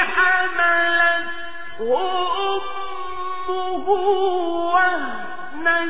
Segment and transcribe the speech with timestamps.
[0.00, 1.34] حملته
[3.48, 3.88] امه
[4.74, 5.80] وهنا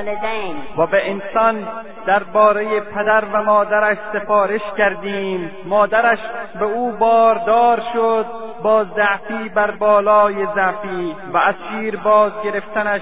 [0.00, 0.56] والدین.
[0.76, 1.68] و به انسان
[2.06, 5.50] درباره پدر و مادرش سفارش کردیم.
[5.64, 6.18] مادرش
[6.58, 8.26] به او باردار شد
[8.62, 13.00] با ضعفی بر بالای ضعفی و از شیر باز گرفتنش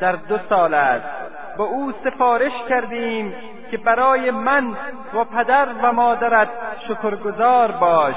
[0.00, 1.06] در دو سال است.
[1.56, 3.34] به او سفارش کردیم
[3.70, 4.76] که برای من
[5.14, 6.48] و پدر و مادرت
[6.88, 8.16] شکرگزار باش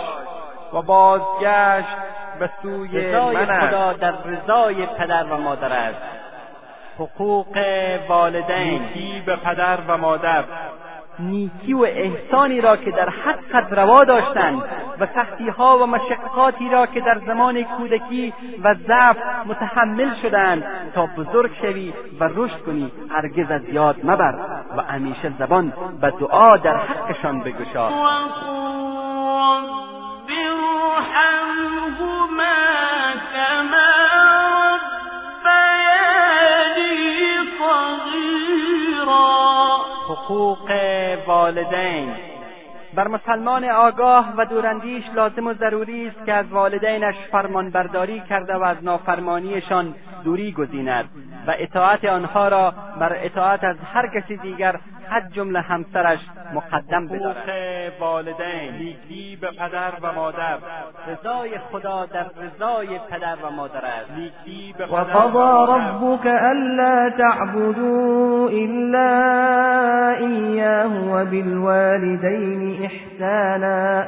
[0.73, 1.97] و بازگشت
[2.39, 3.67] به سوی رضای من.
[3.67, 6.19] خدا در رضای پدر و مادر است
[7.00, 7.58] حقوق
[8.09, 8.81] والدین.
[8.81, 10.44] نیکی به پدر و مادر.
[11.19, 14.61] نیکی و احسانی را که در حقت روا داشتند
[15.00, 18.33] و سختیها و مشقاتی را که در زمان کودکی
[18.64, 20.64] و ضعف متحمل شدند
[20.95, 24.36] تا بزرگ شوی و رشد کنی هرگز از یاد مبر
[24.78, 27.89] و همیشه زبان و دعا در حقشان بگشا.
[27.89, 28.59] رب
[40.09, 40.72] حقوق
[41.28, 42.16] والدین.
[42.94, 48.64] بر مسلمان آگاه و دوراندیش لازم و ضروری است که از والدینش فرمانبرداری کرده و
[48.64, 51.09] از نافرمانیشان دوری گزیند
[51.47, 56.19] و اطاعت آنها را بر اطاعت از هر کسی دیگر حد جمله همسرش
[56.53, 57.49] مقدم بدارد.
[57.99, 60.57] والدین نیکی به پدر و مادر.
[61.07, 64.11] رضای خدا در رضای پدر و مادر است.
[64.11, 65.75] نیکی به و مادر.
[65.75, 69.09] ربك ألا تعبدوا إلا
[70.17, 74.07] إياه وبالوالدين إحسانا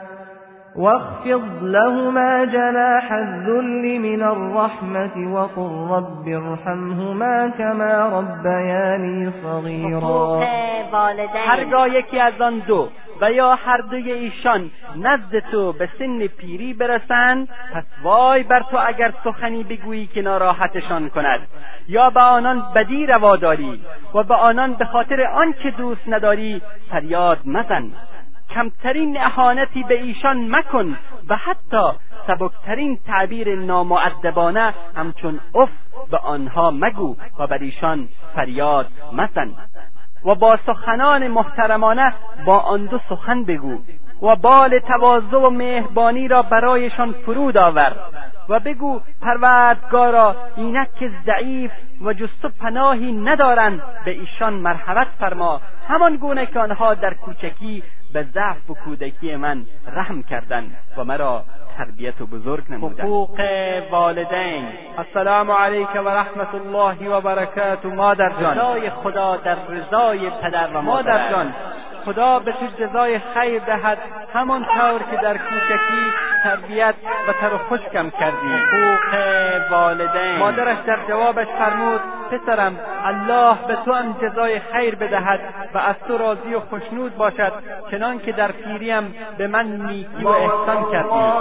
[0.75, 10.43] واخفض لهما جناح الذل من الرحمة وقل رب ارحمهما كما ربياني صغيرا.
[11.47, 12.89] هرگاه یکی از آن دو
[13.21, 18.77] و یا هر دوی ایشان نزد تو به سن پیری برسند پس وای بر تو
[18.85, 21.39] اگر سخنی بگویی که ناراحتشان کند.
[21.87, 23.81] یا به آنان بدی روا داری
[24.13, 26.61] و به آنان به خاطر آنچه دوست نداری
[26.91, 27.91] فریاد مزن.
[28.53, 30.97] کمترین اهانتی به ایشان مکن
[31.29, 31.91] و حتی
[32.27, 35.69] سبکترین تعبیر نامؤدبانه همچون اف
[36.11, 39.55] به آنها مگو و بر ایشان فریاد مزن.
[40.25, 42.13] و با سخنان محترمانه
[42.45, 43.77] با آن دو سخن بگو
[44.21, 47.95] و بال تواضع و مهربانی را برایشان فرود آور
[48.49, 55.61] و بگو پروردگارا اینک که ضعیف و جست و پناهی ندارند به ایشان مرحمت فرما.
[55.87, 61.43] همان گونه که آنها در کوچکی به ضعف و کودکی من رحم کردند و مرا
[61.77, 63.41] تربیت و بزرگ نمودند حقوق
[63.91, 64.67] والدین.
[64.97, 68.57] السلام علیک و رحمت الله و برکاته مادر جان.
[68.57, 71.31] رضای خدا در رضای پدر و مادر.
[71.31, 71.53] جان
[72.05, 73.97] خدا به تو جزای خیر دهد.
[74.33, 76.11] همانطور که در کوچکی
[76.43, 76.95] تربیت
[77.27, 78.47] و تر و خشکم کردی.
[78.47, 80.37] حقوق والدین.
[80.39, 82.01] مادرش در جوابش فرمود
[82.31, 85.39] پسرم الله به تو هم جزای خیر بدهد
[85.73, 87.53] و از تو راضی و خشنود باشد
[87.91, 91.31] چنان که در پیریم به من نیکی و احسان کردی.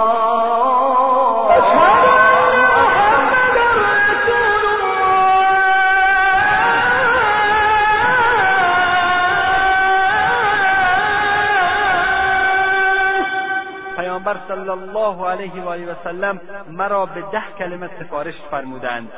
[14.71, 19.09] صلی الله علیه و آله و سلم مرا به ده کلمه سفارش فرمودند.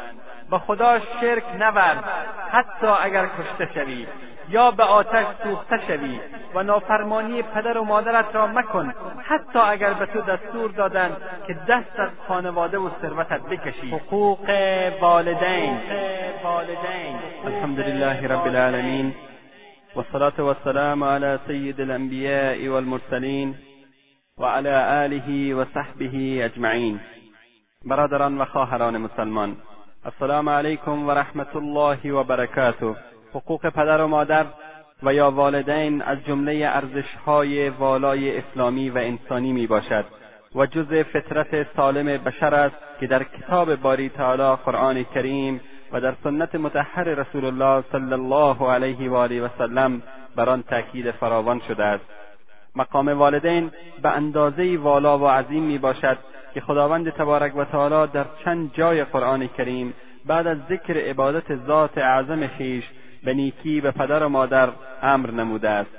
[0.51, 2.05] به خدا شرک نورد
[2.51, 4.07] حتی اگر کشته شوی
[4.49, 6.21] یا به آتش سوخته شوی
[6.55, 11.17] و نافرمانی پدر و مادرت را مکن حتی اگر به تو دستور دادند
[11.47, 14.01] که دست از خانواده و ثروتت بکشی.
[19.97, 23.72] والصلاة والسلام على سيد الأنبياء والمرسلين
[24.39, 27.01] وعلى آله وصحبه أجمعين.
[27.85, 29.57] برادران و خواهران مسلمان
[30.05, 32.97] السلام علیکم و رحمت الله و برکاته.
[33.35, 34.47] حقوق پدر و مادر
[35.03, 40.05] و یا والدین از جمله ارزشهای والای اسلامی و انسانی می باشد.
[40.55, 45.61] و جز فطرت سالم بشر است که در کتاب باری تعالی قرآن کریم
[45.93, 50.03] و در سنت متحر رسول الله صلی الله علیه و آله و سلم
[50.37, 52.22] بر آن تاکید فراوان شده است.
[52.77, 53.71] مقام والدین
[54.03, 56.19] به اندازه والا و عظیم می باشد
[56.55, 59.95] که خداوند تبارک و تعالی در چند جای قرآن کریم
[60.27, 62.85] بعد از ذکر عبادت ذات اعظم خیش
[63.25, 64.69] به نیکی به پدر و مادر
[65.03, 65.91] امر نموده است.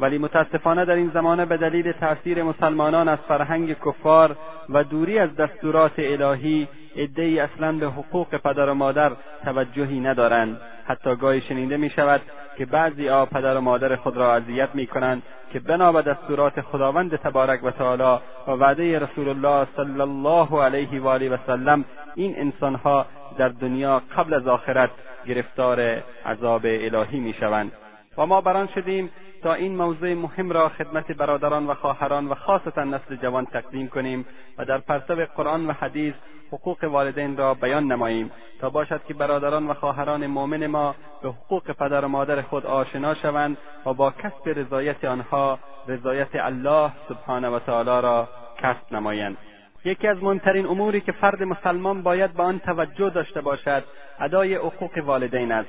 [0.00, 4.36] ولی متاسفانه در این زمانه به دلیل تاثیر مسلمانان از فرهنگ کفار
[4.68, 9.12] و دوری از دستورات الهی عدهای اصلا به حقوق پدر و مادر
[9.44, 10.60] توجهی ندارند.
[10.84, 12.20] حتی گاهی شنیده می شود
[12.58, 15.22] که بعضی آ پدر و مادر خود را اذیت می کنند
[15.52, 21.00] که بنا به دستورات خداوند تبارک و تعالی و وعده رسول الله صلی الله علیه
[21.00, 21.84] و آله و سلم
[22.14, 23.06] این انسانها
[23.38, 24.90] در دنیا قبل از آخرت
[25.26, 25.80] گرفتار
[26.26, 27.72] عذاب الهی می شوند
[28.18, 29.10] و ما بران شدیم
[29.42, 34.26] تا این موضوع مهم را خدمت برادران و خواهران و خاصتا نسل جوان تقدیم کنیم
[34.58, 36.14] و در پرتو قرآن و حدیث
[36.52, 41.72] حقوق والدین را بیان نماییم تا باشد که برادران و خواهران مؤمن ما به حقوق
[41.72, 43.56] پدر و مادر خود آشنا شوند
[43.86, 45.58] و با کسب رضایت آنها
[45.88, 48.28] رضایت الله سبحانه و تعالی را
[48.58, 49.36] کسب نمایند.
[49.84, 53.84] یکی از مهمترین اموری که فرد مسلمان باید به آن توجه داشته باشد
[54.20, 55.68] ادای حقوق والدین است.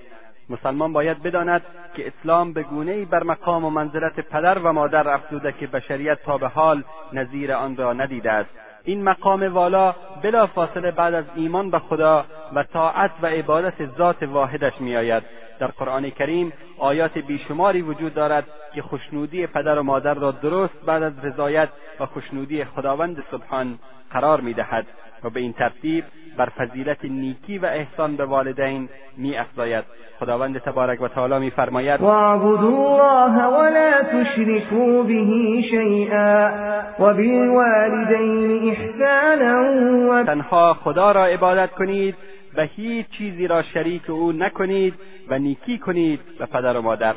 [0.49, 1.61] مسلمان باید بداند
[1.95, 6.37] که اسلام به گونه بر مقام و منزلت پدر و مادر افزوده که بشریت تا
[6.37, 6.83] به حال
[7.13, 8.49] نظیر آن را ندیده است.
[8.85, 12.25] این مقام والا بلا فاصله بعد از ایمان به خدا
[12.55, 15.23] و طاعت و عبادت ذات واحدش میآید.
[15.59, 21.03] در قرآن کریم آیات بیشماری وجود دارد که خوشنودی پدر و مادر را درست بعد
[21.03, 21.69] از رضایت
[21.99, 23.79] و خوشنودی خداوند سبحان
[24.11, 24.87] قرار می‌دهد
[25.23, 26.05] و به این ترتیب
[26.37, 29.83] بر فضیلت نیکی و احسان به والدین می افزاید.
[30.19, 36.51] خداوند تبارک و تعالی میفرماید واعبدوا الله ولا تشركوا به شیئا
[36.99, 42.15] و بالوالدین احسانا و تنها خدا را عبادت کنید
[42.57, 44.93] و هیچ چیزی را شریک او نکنید
[45.29, 47.15] و نیکی کنید به پدر و مادر.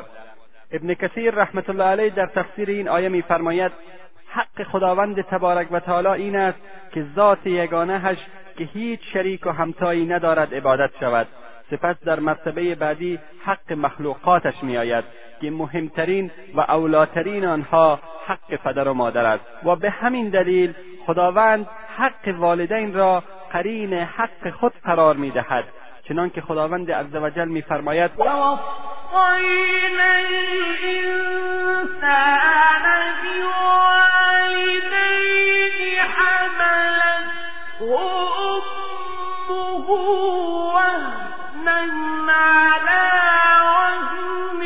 [0.73, 3.73] ابن کثیر رحمت الله علیه در تفسیر این آیه میفرماید
[4.29, 6.59] حق خداوند تبارک و تعالی این است
[6.93, 8.19] که ذات یگانهش
[8.59, 11.27] که هیچ شریک و همتایی ندارد عبادت شود.
[11.71, 15.05] سپس در مرتبه بعدی حق مخلوقاتش میآید
[15.41, 19.45] که مهمترین و اولاترین آنها حق پدر و مادر است.
[19.65, 20.75] و به همین دلیل
[21.07, 21.67] خداوند
[21.97, 23.23] حق والدین را
[23.53, 25.65] قرین حق خود قرار می‌دهد.
[26.09, 28.59] چنان که خداوند عزوجل میفرماید ووصينا
[37.81, 39.91] الإنسان بوالديه حملته أمه
[40.75, 41.81] وهنا
[42.33, 43.07] على
[43.63, 44.63] وهن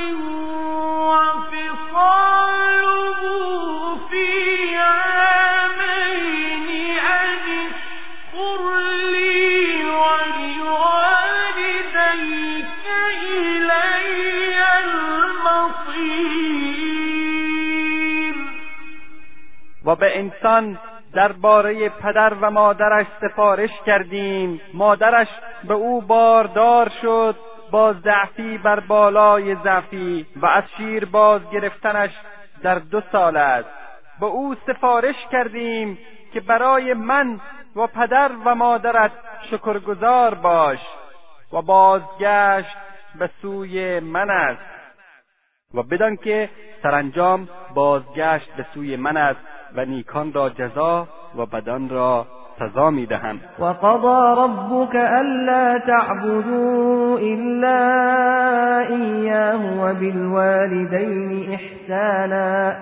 [2.01, 3.21] وفصاله
[4.11, 4.29] في
[4.77, 6.69] عامين
[6.99, 8.61] أن اشكر
[9.13, 11.27] لي ولوالديك
[13.23, 14.59] إلي
[17.51, 18.35] المصير.
[19.85, 20.77] و به انسان
[21.15, 24.61] درباره پدر و مادرش سفارش کردیم.
[24.75, 25.29] مادرش
[25.65, 27.37] به او باردار شد
[27.71, 32.11] با ضعفی بر بالای ضعفی و از شیر باز گرفتنش
[32.63, 33.69] در دو سال است.
[34.21, 35.99] به او سفارش کردیم
[36.33, 37.41] که برای من
[37.77, 39.13] و پدر و مادرت
[39.51, 40.79] شکرگزار باش
[41.53, 42.77] و بازگشت
[43.19, 44.63] به سوی من است.
[45.75, 46.51] و بدان که
[46.83, 49.50] سرانجام بازگشت به سوی من است.
[49.77, 52.27] و نیکان را جزا و بدان را
[52.59, 57.81] سزا می‌دهم وقضى ربك ألا تعبدوا إلا
[58.89, 62.77] إياه وبالوالدين إحسانا.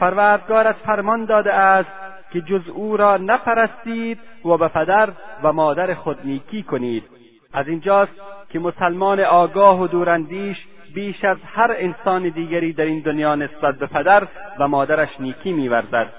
[0.00, 1.90] پروردگارت فرمان داده است
[2.32, 5.08] که جز او را نپرستید و به پدر
[5.42, 7.04] و مادر خود نیکی کنید.
[7.52, 8.12] از اینجاست
[8.48, 13.86] که مسلمان آگاه و دوراندیش بیش از هر انسان دیگری در این دنیا نسبت به
[13.86, 14.28] پدر
[14.58, 16.12] و مادرش نیکی میورزد.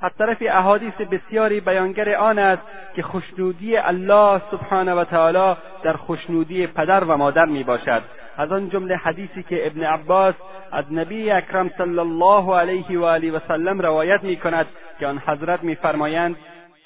[0.00, 2.62] از طرف احادیث بسیاری بیانگر آن است
[2.94, 8.02] که خوشنودی الله سبحانه و تعالی در خوشنودی پدر و مادر می باشد
[8.36, 10.34] از آن جمله حدیثی که ابن عباس
[10.72, 14.66] از نبی اکرم صلی الله علیه و آله و سلم روایت می کند
[14.98, 16.36] که آن حضرت میفرمایند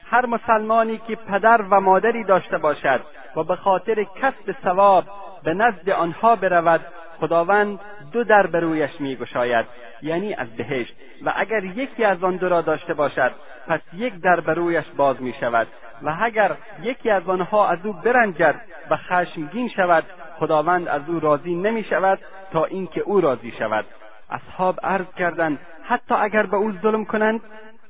[0.06, 3.00] هر مسلمانی که پدر و مادری داشته باشد
[3.36, 5.04] و به خاطر کسب ثواب
[5.44, 6.80] به نزد آنها برود
[7.24, 7.80] خداوند
[8.12, 9.66] دو در به رویش میگشاید
[10.02, 10.94] یعنی از بهشت.
[11.24, 13.32] و اگر یکی از آن دو را داشته باشد
[13.66, 15.66] پس یک در به رویش باز می شود
[16.02, 20.04] و اگر یکی از آنها از او برنجد و خشمگین شود
[20.38, 22.18] خداوند از او راضی نمی شود
[22.52, 23.84] تا اینکه او راضی شود.
[24.30, 27.40] اصحاب عرض کردند حتی اگر به او ظلم کنند؟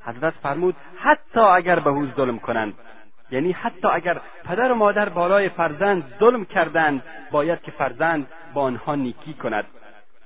[0.05, 2.75] حضرت فرمود حتی اگر به او ظلم کنند.
[3.35, 8.95] یعنی حتی اگر پدر و مادر بالای فرزند ظلم کردند باید که فرزند با آنها
[8.95, 9.65] نیکی کند.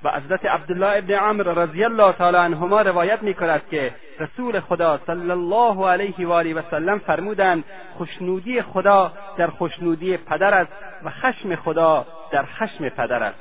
[0.03, 5.01] و حضرت عبدالله ابن عمرو رضی الله تعالی عنهما روایت می کند که رسول خدا
[5.07, 10.73] صلی الله علیه و آله و سلم فرمودند خوشنودی خدا در خوشنودی پدر است
[11.05, 13.41] و خشم خدا در خشم پدر است.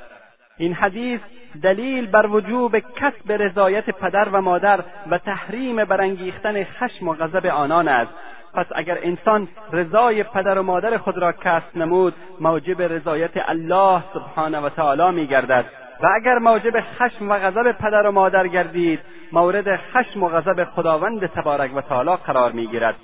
[0.56, 1.20] این حدیث
[1.62, 7.88] دلیل بر وجوب کسب رضایت پدر و مادر و تحریم برانگیختن خشم و غضب آنان
[7.88, 8.12] است.
[8.58, 14.60] پس اگر انسان رضای پدر و مادر خود را کسب نمود موجب رضایت الله سبحانه
[14.60, 15.64] و تعالی میگردد.
[16.02, 19.00] و اگر موجب خشم و غضب پدر و مادر گردید
[19.32, 22.94] مورد خشم و غضب خداوند تبارک و تعالی قرار می‌گیرد.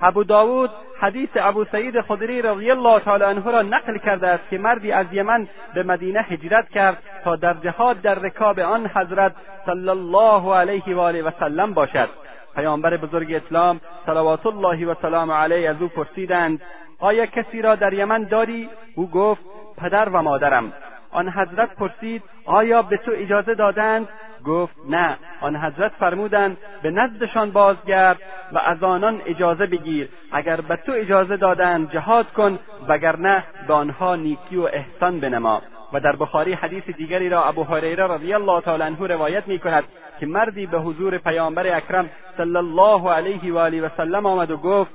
[0.00, 4.58] ابو داود حدیث ابو سعید خدری رضی الله تعالی عنه را نقل کرده است که
[4.58, 9.32] مردی از یمن به مدینه هجرت کرد تا در جهاد در رکاب آن حضرت
[9.66, 12.08] صلی الله علیه و آله و سلم باشد.
[12.54, 16.60] پیامبر بزرگ اسلام صلوات الله و سلام علیه از او پرسیدند
[16.98, 19.42] آیا کسی را در یمن داری؟ او گفت
[19.76, 20.72] پدر و مادرم.
[21.10, 24.08] آن حضرت پرسید آیا به تو اجازه دادند؟
[24.46, 25.18] گفت نه.
[25.40, 28.18] آن حضرت فرمودند به نزدشان بازگرد
[28.52, 30.08] و از آنان اجازه بگیر.
[30.32, 35.62] اگر به تو اجازه دادند جهاد کن وگرنه به آنها نیکی و احسان بنما.
[35.92, 39.84] و در بخاری حدیث دیگری را ابو هریره رضی الله تعالی عنه روایت می کند
[40.20, 44.56] که مردی به حضور پیامبر اکرم صلی الله علیه و آله و سلم آمد و
[44.56, 44.90] گفت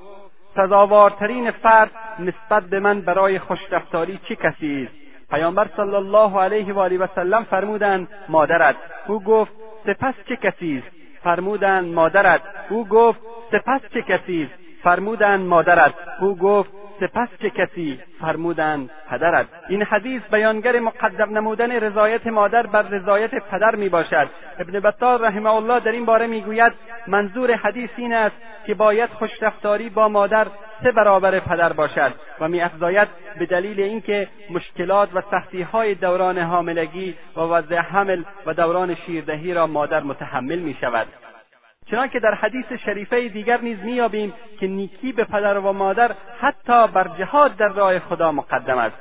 [0.55, 4.93] سزاوارترین فرد نسبت به من برای خوشرفتاری چه کسی است؟
[5.29, 8.75] پیامبر صلی الله علیه و آله و سلم فرمودند مادرت.
[9.07, 9.51] او گفت
[9.85, 12.41] سپس چه کسی است؟ فرمودند مادرت.
[12.69, 13.19] او گفت
[13.51, 14.53] سپس چه کسی است؟
[14.83, 15.93] فرمودند مادرت.
[16.21, 22.81] او گفت سپس چه کسی فرمودند پدرت این حدیث بیانگر مقدم نمودن رضایت مادر بر
[22.81, 26.73] رضایت پدر می باشد ابن بطال رحمه الله در این باره می‌گوید
[27.07, 28.35] منظور حدیث این است
[28.65, 30.47] که باید خوشرفتاری با مادر
[30.83, 33.07] سه برابر پدر باشد و میافزاید
[33.39, 39.53] به دلیل اینکه مشکلات و سختی های دوران حاملگی و وضع حمل و دوران شیردهی
[39.53, 41.07] را مادر متحمل می شود
[41.91, 47.07] چنانکه در حدیث شریفه دیگر نیز مییابیم که نیکی به پدر و مادر حتی بر
[47.17, 48.97] جهاد در راه خدا مقدم است.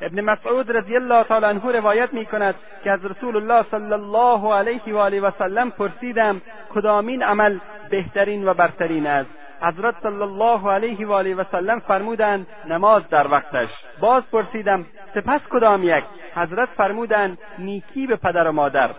[0.00, 4.54] ابن مسعود رضی الله تعالی عنه روایت می کند که از رسول الله صلی الله
[4.54, 6.42] علیه و آله و سلم پرسیدم
[6.74, 7.58] کدامین عمل
[7.90, 9.30] بهترین و برترین است؟
[9.62, 13.68] حضرت صلی الله علیه و آله و سلم فرمودند نماز در وقتش.
[14.00, 18.90] باز پرسیدم سپس کدام یک؟ حضرت فرمودند نیکی به پدر و مادر.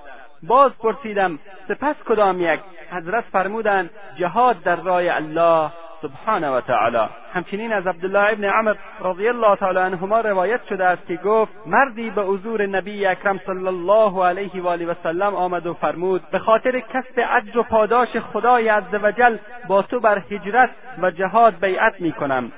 [0.47, 2.59] باز پرسیدم سپس کدام یک؟
[2.91, 7.09] حضرت فرمودند جهاد در راه الله سبحانه و تعالی.
[7.33, 12.09] همچنین از عبدالله ابن عمر رضی الله تعالی عنهما روایت شده است که گفت مردی
[12.09, 16.39] به حضور نبی اکرم صلی الله علیه و آله و سلم آمد و فرمود به
[16.39, 19.37] خاطر کسب اجر و پاداش خدای عزوجل
[19.67, 20.69] با تو بر هجرت
[21.01, 22.51] و جهاد بیعت می کنم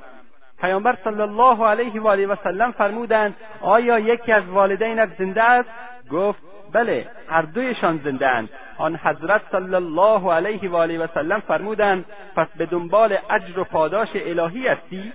[0.61, 5.69] پیامبر صلی الله علیه و آله و سلم فرمودند آیا یکی از والدینت زنده است؟
[6.11, 12.05] گفت بله هر دویشان زنده آن حضرت صلی الله علیه و آله و سلم فرمودند
[12.35, 15.13] پس به دنبال اجر و پاداش الهی هستی؟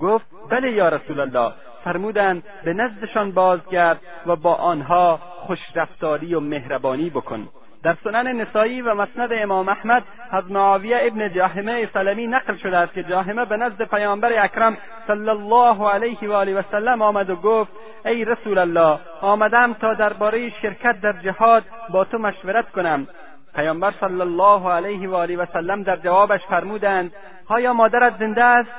[0.00, 1.52] گفت بله یا رسول الله
[1.84, 7.48] فرمودند به نزدشان بازگرد و با آنها خوشرفتاری و مهربانی بکن.
[7.86, 12.92] در سنن نسایی و مسند امام احمد از معاویه ابن جاهمه سلمی نقل شده است
[12.92, 14.76] که جاهمه به نزد پیامبر اکرم
[15.06, 17.72] صلی الله علیه و آله و سلم آمد و گفت
[18.06, 23.06] ای رسول الله آمدم تا درباره شرکت در جهاد با تو مشورت کنم.
[23.54, 27.12] پیامبر صلی الله علیه و آله و سلم در جوابش فرمودند
[27.48, 28.70] آیا مادرت زنده است؟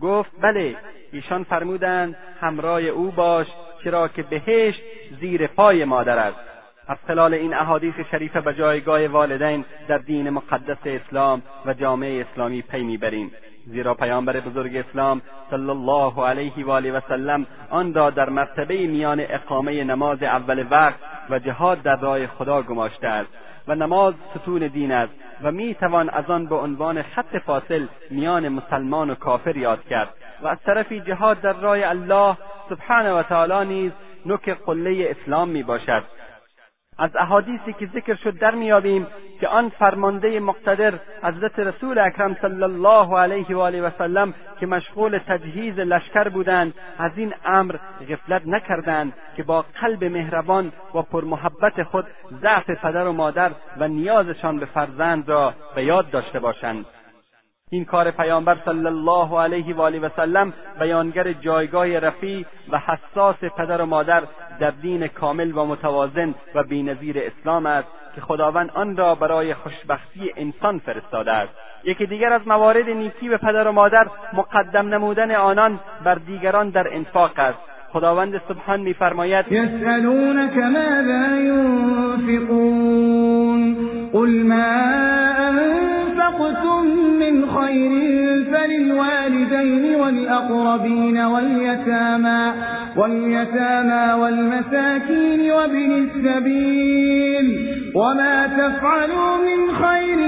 [0.00, 0.76] گفت بله.
[1.12, 3.46] ایشان فرمودند همراه او باش
[3.84, 4.82] چرا که بهشت
[5.20, 6.53] زیر پای مادر است.
[6.88, 12.62] از خلال این احادیث شریفه به جایگاه والدین در دین مقدس اسلام و جامعه اسلامی
[12.62, 13.30] پی می‌بریم.
[13.66, 18.86] زیرا پیامبر بزرگ اسلام صلی الله علیه و آله و سلم آن را در مرتبه
[18.86, 20.98] میان اقامه نماز اول وقت
[21.30, 23.30] و جهاد در راه خدا گماشته است
[23.68, 25.12] و نماز ستون دین است
[25.42, 30.08] و می توان از آن به عنوان خط فاصل میان مسلمان و کافر یاد کرد
[30.42, 32.36] و از طرفی جهاد در راه الله
[32.68, 33.92] سبحانه و تعالی نیز
[34.26, 36.02] نوک قله اسلام می باشد
[36.98, 39.06] از احادیثی که ذکر شد در میابیم
[39.40, 44.66] که آن فرمانده مقتدر حضرت رسول اکرم صلی الله علیه و آله و سلم که
[44.66, 47.76] مشغول تجهیز لشکر بودند از این امر
[48.10, 52.06] غفلت نکردند که با قلب مهربان و پرمحبت خود
[52.42, 56.86] ضعف پدر و مادر و نیازشان به فرزند را به یاد داشته باشند.
[57.70, 63.36] این کار پیامبر صلی الله علیه و آله و سلم بیانگر جایگاه رفیع و حساس
[63.36, 64.22] پدر و مادر
[64.60, 70.32] در دین کامل و متوازن و بینظیر اسلام است که خداوند آن را برای خوشبختی
[70.36, 71.52] انسان فرستاده است.
[71.84, 76.94] یکی دیگر از موارد نیکی به پدر و مادر مقدم نمودن آنان بر دیگران در
[76.94, 77.73] انفاق است.
[77.94, 81.40] خداوند سبحان میفرماید یسألونک ماذا
[82.28, 82.80] ینفقون
[84.12, 84.74] قل ما
[85.48, 86.84] أنفقتم
[87.18, 87.92] من خير
[88.52, 92.52] فللوالدين والأقربين واليتامى
[92.96, 97.46] واليتامى والمساكين وابن السبيل.
[97.94, 100.18] وما تفعلوا من خير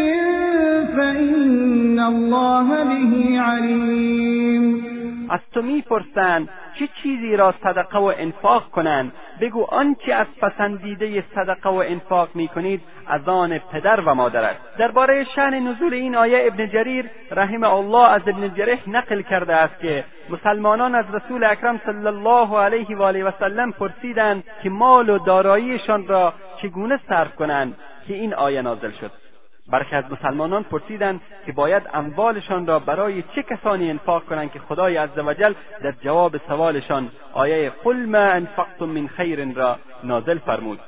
[0.97, 4.96] فإن الله به عليم.
[5.29, 11.71] از تو می‌پرسند چه چیزی را صدقه و انفاق کنند بگو آنچه از پسندیده صدقه
[11.71, 16.69] و انفاق می‌کنید از آن پدر و مادر است درباره شأن نزول این آیه ابن
[16.69, 22.07] جریر رحمه الله از ابن جریح نقل کرده است که مسلمانان از رسول اکرم صلی
[22.07, 27.77] الله علیه و آله و سلم پرسیدند که مال و داراییشان را چگونه صرف کنند
[28.09, 29.26] که این آیه نازل شد.
[29.69, 34.97] برخی از مسلمانان پرسیدند که باید اموالشان را برای چه کسانی انفاق کنند که خدای
[34.97, 40.81] عزوجل در جواب سوالشان آیه قل ما انفقتم من خیر را نازل فرمود.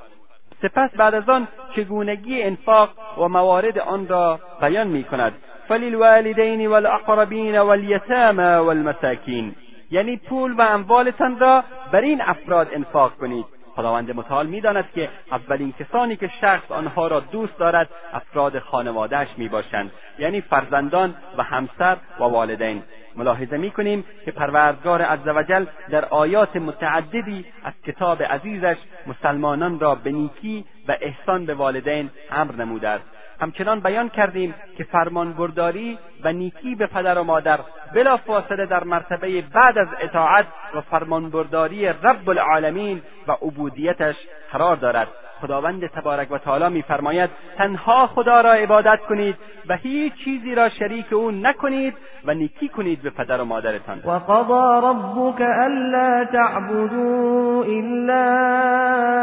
[0.63, 5.33] سپس بعد از آن چگونگی انفاق و موارد آن را بیان می کند.
[5.69, 9.55] فللوالدین والاقربین والیتامى والمساکین.
[9.91, 13.58] یعنی پول و اموالتان را بر این افراد انفاق کنید.
[13.79, 19.91] خداوند متعال می‌داند که اولین کسانی که شخص آنها را دوست دارد افراد خانوادهش می‌باشند.
[20.19, 22.83] یعنی فرزندان و همسر و والدین.
[23.17, 30.65] ملاحظه می‌کنیم که پروردگار عزوجل در آیات متعددی از کتاب عزیزش مسلمانان را به نیکی
[30.89, 33.05] و احسان به والدین امر نموده است.
[33.41, 37.61] همچنان بیان کردیم که فرمانبرداری و نیکی به پدر و مادر
[37.95, 44.17] بلافاصله در مرتبه بعد از اطاعت و فرمانبرداری رب العالمین و عبودیتش
[44.53, 45.09] قرار دارد.
[45.41, 49.37] خداوند تبارک و تعالی میفرماید تنها خدا را عبادت کنید
[49.69, 53.99] و هیچ چیزی را شریک او نکنید و نیکی کنید به پدر و مادرتان.
[54.05, 58.25] و قضا ربک الا تعبدوا الا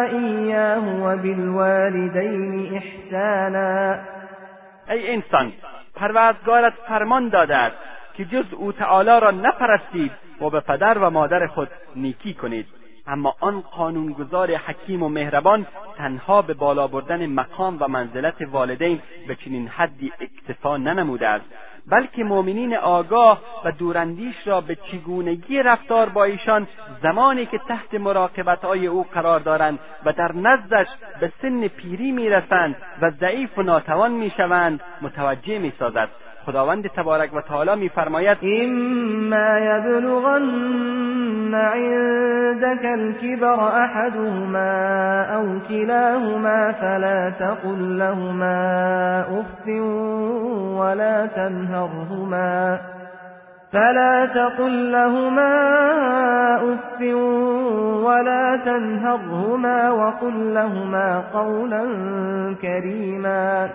[0.01, 3.95] ایاه و بالوالدین احسانا
[4.89, 5.53] ای انسان
[5.95, 7.75] پروردگارت فرمان داده است
[8.13, 12.65] که جز او تعالی را نپرستید و به پدر و مادر خود نیکی کنید.
[13.07, 15.65] اما آن قانونگذار حکیم و مهربان
[15.97, 21.45] تنها به بالا بردن مقام و منزلت والدین به چنین حدی اکتفا ننموده است
[21.87, 26.67] بلکه مؤمنین آگاه و دوراندیش را به چگونگی رفتار با ایشان
[27.03, 30.87] زمانی که تحت مراقبتهای او قرار دارند و در نزدش
[31.19, 36.09] به سن پیری می‌رسند و ضعیف و ناتوان می‌شوند متوجه می‌سازد.
[36.45, 49.19] خداوند تبارک و تعالی میفرماید اما یبلغن عندك الكبر احدهما او كلاهما فلا تقل لهما
[49.39, 49.67] اف
[50.79, 52.79] ولا تنهرهما
[53.71, 55.55] فلا تقل لهما
[56.55, 57.01] اف
[58.05, 61.85] ولا تنهرهما وقل لهما قولا
[62.61, 63.69] كريما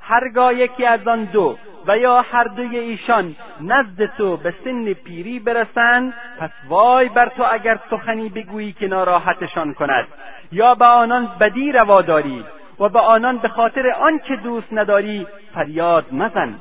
[0.00, 5.38] هرگاه یکی از آن دو و یا هر دوی ایشان نزد تو به سن پیری
[5.38, 10.08] برسند پس وای بر تو اگر سخنی بگویی که ناراحتشان کند.
[10.52, 12.44] یا به آنان بدی روا داری
[12.80, 16.54] و به آنان به خاطر آنچه دوست نداری فریاد مزن.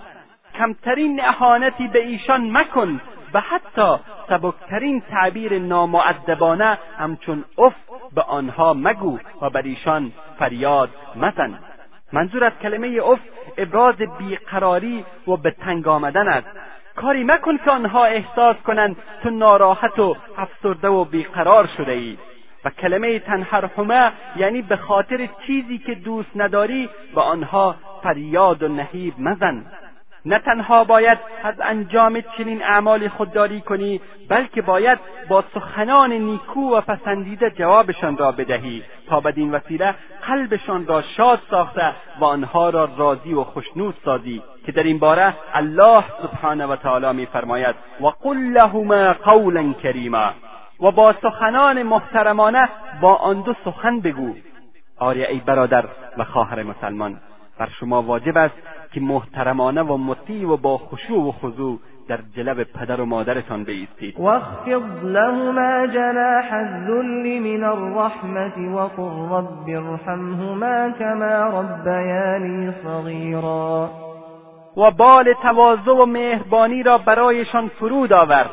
[0.57, 3.01] کمترین اهانتی به ایشان مکن
[3.33, 3.95] و حتی
[4.29, 7.73] سبکترین تعبیر نامعدبانه همچون اف
[8.15, 11.59] به آنها مگو و بر ایشان فریاد مزن.
[12.13, 13.19] منظور از کلمه اف
[13.57, 16.47] ابراز بیقراری و به تنگ آمدن است.
[16.95, 22.17] کاری مکن که آنها احساس کنند تو ناراحت و افسرده و بیقرار شده ای.
[22.65, 29.13] و کلمه تنهرحمه یعنی به خاطر چیزی که دوست نداری به آنها فریاد و نهیب
[29.19, 29.65] مزن.
[30.25, 36.81] نه تنها باید از انجام چنین اعمالی خودداری کنی بلکه باید با سخنان نیکو و
[36.81, 39.95] پسندیده جوابشان را بدهی تا بدین وسیله
[40.27, 45.33] قلبشان را شاد ساخته و آنها را راضی و خوشنود سازی که در این باره
[45.53, 50.33] الله سبحانه و تعالی میفرماید و قل لهما قولا کریما
[50.79, 52.69] و با سخنان محترمانه
[53.01, 54.35] با آن دو سخن بگو
[54.97, 55.85] آری ای برادر
[56.17, 57.19] و خواهر مسلمان
[57.63, 58.55] بر شما واجب است
[58.93, 64.19] که محترمانه و مطیع و با خشوع و خضوع در جلب پدر و مادرتان بایستید.
[64.19, 73.89] واخفض لهما جناح الذل من الرحمة وقل رب ارحمهما كما ربياني صغيرا.
[74.77, 78.49] و بال تواضع و مهربانی را برایشان فرود آورد.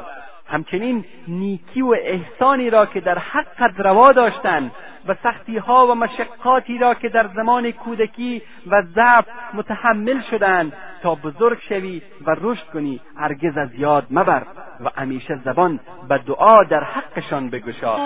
[0.47, 4.71] همچنین نیکی و احسانی را که در حقت روا داشتند
[5.09, 11.15] و سختی ها و مشقاتی را که در زمان کودکی و ضعف متحمل شدند تا
[11.15, 14.43] بزرگ شوی و رشد کنی هرگز از یاد مبر
[14.81, 17.97] و همیشه زبان به دعا در حقشان بگشا.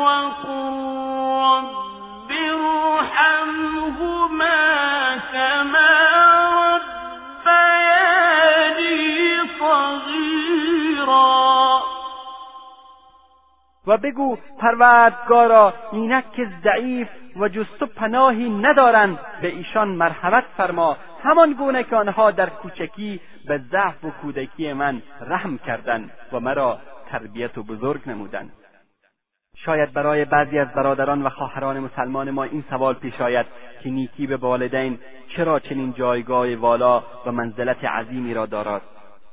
[13.86, 19.18] و بگو پروردگارا اینک که ضعیف و جست و پناهی ندارند.
[19.42, 20.96] به ایشان مرحمت فرما.
[21.22, 26.78] همان گونه که آنها در کوچکی به ضعف و کودکی من رحم کردند و مرا
[27.10, 28.52] تربیت و بزرگ نمودند.
[29.56, 33.46] شاید برای بعضی از برادران و خواهران مسلمان ما این سوال پیش آید
[33.82, 38.82] که نیکی به والدین چرا چنین جایگاه والا و منزلت عظیمی را دارد.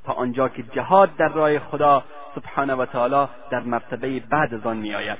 [0.04, 4.76] تا آنجا که جهاد در راه خدا سبحانه و تعالی در مرتبه بعد از آن
[4.76, 5.18] میآید.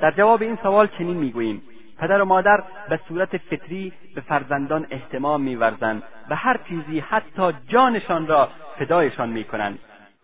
[0.00, 1.62] در جواب این سوال چنین می‌گوییم.
[1.98, 8.26] پدر و مادر به صورت فطری به فرزندان احتمام میورزند و هر چیزی حتی جانشان
[8.26, 9.78] را فدایشان می‌کنند.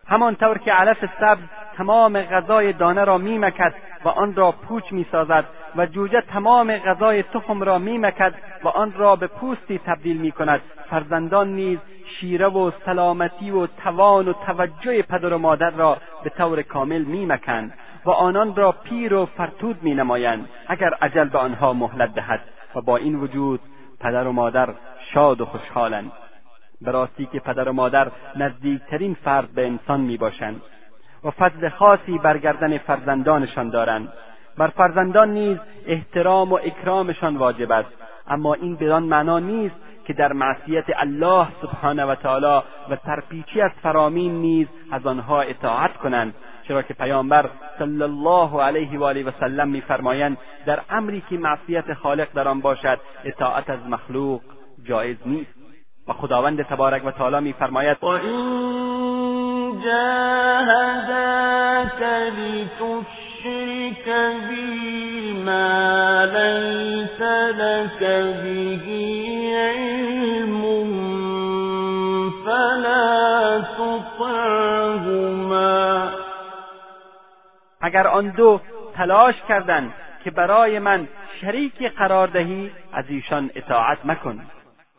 [0.07, 1.43] همانطور که علف سبز
[1.77, 3.73] تمام غذای دانه را میمکد
[4.05, 8.33] و آن را پوچ می‌سازد و جوجه تمام غذای تخم را میمکد
[8.63, 10.61] و آن را به پوستی تبدیل می‌کند.
[10.89, 16.61] فرزندان نیز شیره و سلامتی و توان و توجه پدر و مادر را به طور
[16.61, 17.73] کامل میمکند
[18.05, 22.41] و آنان را پیر و فرتود مینمایند اگر عجل به آنها مهلت دهد
[22.75, 23.59] و با این وجود
[23.99, 24.69] پدر و مادر
[25.13, 26.11] شاد و خوشحالند.
[26.81, 30.61] به راستی که پدر و مادر نزدیکترین فرد به انسان می‌باشند
[31.23, 34.13] و فضل خاصی بر گردن فرزندانشان دارند.
[34.57, 37.89] بر فرزندان نیز احترام و اکرامشان واجب است.
[38.27, 43.71] اما این بدان معنا نیست که در معصیت الله سبحانه و تعالی و سرپیچی از
[43.83, 46.33] فرامین نیز از آنها اطاعت کنند.
[46.67, 51.93] چرا که پیامبر صلی الله علیه و آله و سلم میفرمایند در امری که معصیت
[51.93, 54.41] خالق در آن باشد اطاعت از مخلوق
[54.83, 55.53] جایز نیست.
[56.07, 58.73] و خداوند تبارک و تعالی میفرماید و این
[63.45, 64.07] لتشرك
[64.49, 68.79] بی ما لیس لك به
[69.55, 70.63] علم
[72.45, 75.23] فلا تطعهما.
[77.81, 78.61] اگر آن دو
[78.95, 81.07] تلاش کردند که برای من
[81.41, 84.41] شریکی قرار دهی از ایشان اطاعت مکن.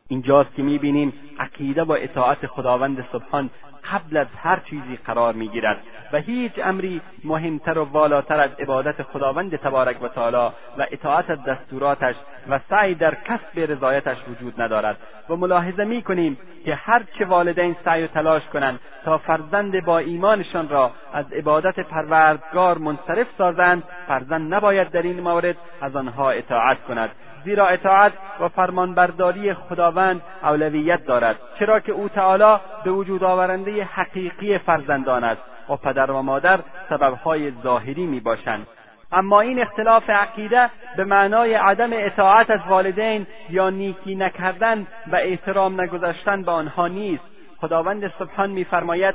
[0.09, 3.51] اینجاست که می‌بینیم عقیده و اطاعت خداوند سبحان
[3.93, 5.79] قبل از هر چیزی قرار می‌گیرد
[6.13, 11.39] و هیچ امری مهمتر و والاتر از عبادت خداوند تبارک و تعالی و اطاعت از
[11.45, 12.15] دستوراتش
[12.49, 14.97] و سعی در کسب رضایتش وجود ندارد.
[15.29, 20.91] و ملاحظه می‌کنیم که هرچه والدین سعی و تلاش کنند تا فرزند با ایمانشان را
[21.13, 27.11] از عبادت پروردگار منصرف سازند فرزند نباید در این مورد از آنها اطاعت کند.
[27.45, 34.59] زیرا اطاعت و فرمانبرداری خداوند اولویت دارد چرا که او تعالی به وجود آورنده حقیقی
[34.59, 38.67] فرزندان است و پدر و مادر سببهای ظاهری می باشند
[39.13, 45.81] اما این اختلاف عقیده به معنای عدم اطاعت از والدین یا نیکی نکردن و احترام
[45.81, 47.25] نگذاشتن به آنها نیست.
[47.61, 49.15] خداوند سبحان میفرماید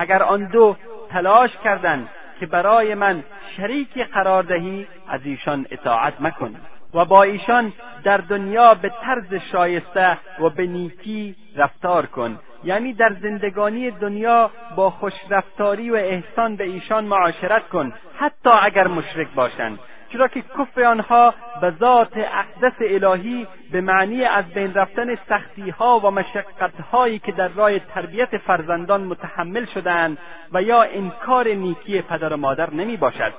[0.00, 0.76] اگر آن دو
[1.10, 2.08] تلاش کردند
[2.40, 3.24] که برای من
[3.56, 6.56] شریکی قرار دهی از ایشان اطاعت مکن.
[6.94, 7.72] و با ایشان
[8.04, 12.38] در دنیا به طرز شایسته و به نیکی رفتار کن.
[12.64, 19.28] یعنی در زندگانی دنیا با خوشرفتاری و احسان به ایشان معاشرت کن حتی اگر مشرک
[19.34, 19.78] باشند.
[20.12, 25.98] چرا که کفر آنها به ذات اقدس الهی به معنی از بین رفتن سختی ها
[25.98, 30.18] و مشقت هایی که در راه تربیت فرزندان متحمل شدند
[30.52, 33.32] و یا انکار نیکی پدر و مادر نمی باشد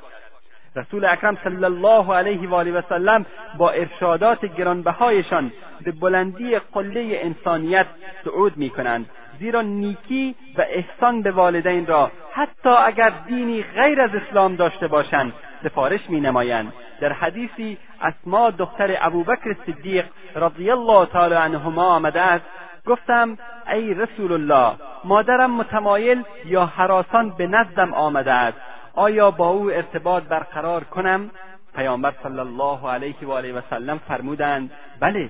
[0.75, 3.25] رسول اکرم صلی الله علیه و آله و سلم
[3.57, 5.51] با ارشادات گرانبهایشان
[5.85, 7.85] به بلندی قله انسانیت
[8.23, 14.09] صعود می کنند زیرا نیکی و احسان به والدین را حتی اگر دینی غیر از
[14.15, 21.35] اسلام داشته باشند سفارش می نمایند در حدیثی اسما دختر ابوبکر صدیق رضی الله تعالی
[21.35, 22.45] عنهما آمده است.
[22.87, 23.37] گفتم
[23.71, 28.57] ای رسول الله مادرم متمایل یا حراسان به نزدم آمده است.
[28.93, 31.31] آیا با او ارتباط برقرار کنم؟
[31.75, 35.29] پیامبر صلی الله علیه و آله و سلم فرمودند بله.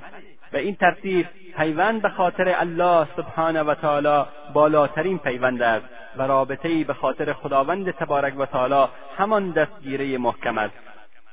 [0.51, 5.85] به این ترتیب پیوند به خاطر الله سبحانه و تعالی بالاترین پیوند است
[6.17, 10.73] و رابطه ای به خاطر خداوند تبارک و تعالی همان دستگیره محکم است.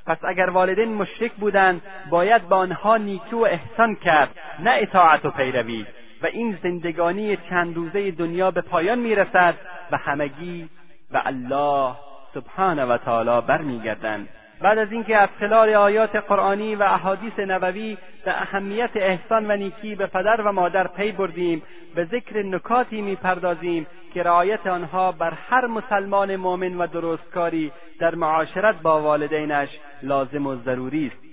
[0.06, 4.28] پس اگر والدین مشرک بودند باید به آنها نیکی و احسان کرد
[4.58, 5.86] نه اطاعت و پیروی.
[6.22, 9.54] و این زندگانی چند روزه دنیا به پایان می‌رسد
[9.92, 10.68] و همگی
[11.12, 11.94] به الله
[12.34, 14.28] سبحانه و تعالی برمیگردند.
[14.60, 19.94] بعد از اینکه از خلال آیات قرآنی و احادیث نبوی به اهمیت احسان و نیکی
[19.94, 21.62] به پدر و مادر پی بردیم
[21.94, 28.82] به ذکر نکاتی می‌پردازیم که رعایت آنها بر هر مسلمان مؤمن و درستکاری در معاشرت
[28.82, 29.68] با والدینش
[30.02, 31.28] لازم و ضروری است.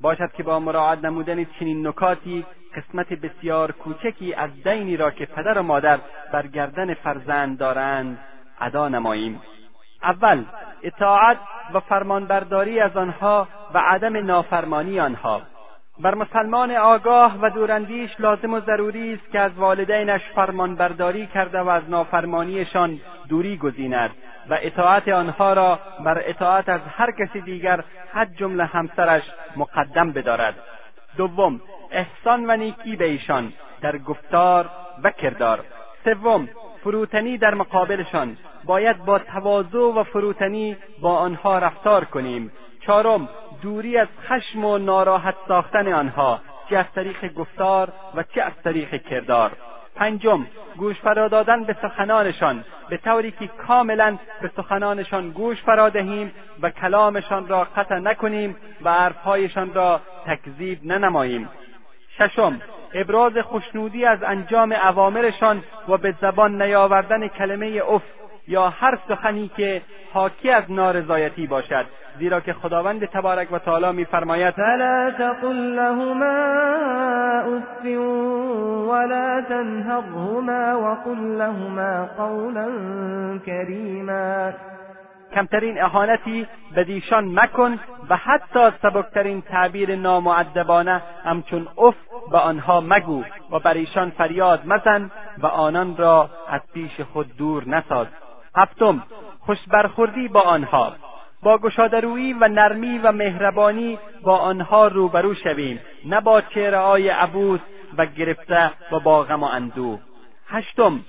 [0.00, 2.46] باشد که با مراعات نمودن چنین نکاتی
[2.76, 5.98] قسمت بسیار کوچکی از دینی را که پدر و مادر
[6.32, 8.18] بر گردن فرزند دارند
[8.60, 9.40] ادا نماییم.
[10.02, 10.44] اول
[10.82, 11.36] اطاعت
[11.74, 15.42] و فرمانبرداری از آنها و عدم نافرمانی آنها.
[15.98, 21.68] بر مسلمان آگاه و دوراندیش لازم و ضروری است که از والدینش فرمانبرداری کرده و
[21.68, 24.10] از نافرمانیشان دوری گزیند
[24.50, 29.22] و اطاعت آنها را بر اطاعت از هر کسی دیگر حد جمله همسرش
[29.56, 30.54] مقدم بدارد.
[31.16, 31.60] دوم
[31.90, 34.70] احسان و نیکی به ایشان در گفتار
[35.02, 35.64] و کردار.
[36.04, 36.48] سوم
[36.82, 38.36] فروتنی در مقابلشان.
[38.64, 42.52] باید با تواضع و فروتنی با آنها رفتار کنیم.
[42.86, 43.28] چهارم
[43.62, 46.40] دوری از خشم و ناراحت ساختن آنها.
[46.70, 49.52] چه از طریق گفتار و چه از طریق کردار.
[49.94, 52.64] پنجم گوش فرا دادن به سخنانشان.
[52.88, 58.92] به طوری که کاملا به سخنانشان گوش فرا دهیم و کلامشان را قطع نکنیم و
[58.92, 61.48] حرفهایشان را تکذیب ننماییم.
[62.18, 62.60] ششم
[62.94, 68.02] ابراز خوشنودی از انجام اوامرشان و به زبان نیاوردن کلمه اف
[68.48, 71.86] یا هر سخنی که حاکی از نارضایتی باشد.
[72.18, 76.26] زیرا که خداوند تبارک و تعالی میفرماید فلا تقل لهما
[77.40, 77.84] اف
[78.88, 82.68] ولا تنهرهما وقل لهما قولا
[83.46, 84.52] کریما.
[85.34, 91.94] کمترین اهانتی به دیشان مکن و حتی سبکترین تعبیر نامعدبانه همچون اف
[92.30, 97.68] به آنها مگو و بر ایشان فریاد مزن و آنان را از پیش خود دور
[97.68, 98.06] نساز.
[98.56, 99.02] هفتم
[99.40, 100.92] خوش برخوردی با آنها.
[101.42, 107.60] با گشادرویی و نرمی و مهربانی با آنها روبرو شویم نه با چهرههای عبوس
[107.98, 109.98] و گرفته و با غم و اندوه.
[110.46, 111.00] هشتم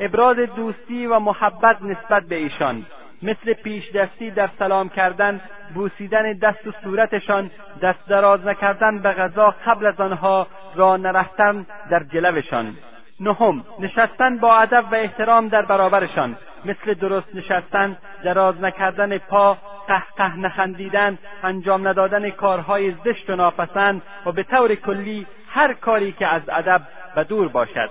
[0.00, 2.86] ابراز دوستی و محبت نسبت به ایشان.
[3.22, 5.40] مثل پیش دستی در سلام کردن
[5.74, 7.50] بوسیدن دست و صورتشان
[7.82, 12.76] دست دراز نکردن به غذا قبل از آنها را نرفتن در جلوشان.
[13.20, 16.36] نهم نشستن با ادب و احترام در برابرشان.
[16.64, 24.32] مثل درست نشستن دراز نکردن پا قهقه نخندیدن انجام ندادن کارهای زشت و ناپسند و
[24.32, 26.82] به طور کلی هر کاری که از ادب
[27.16, 27.90] و دور باشد.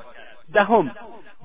[0.53, 0.91] دهم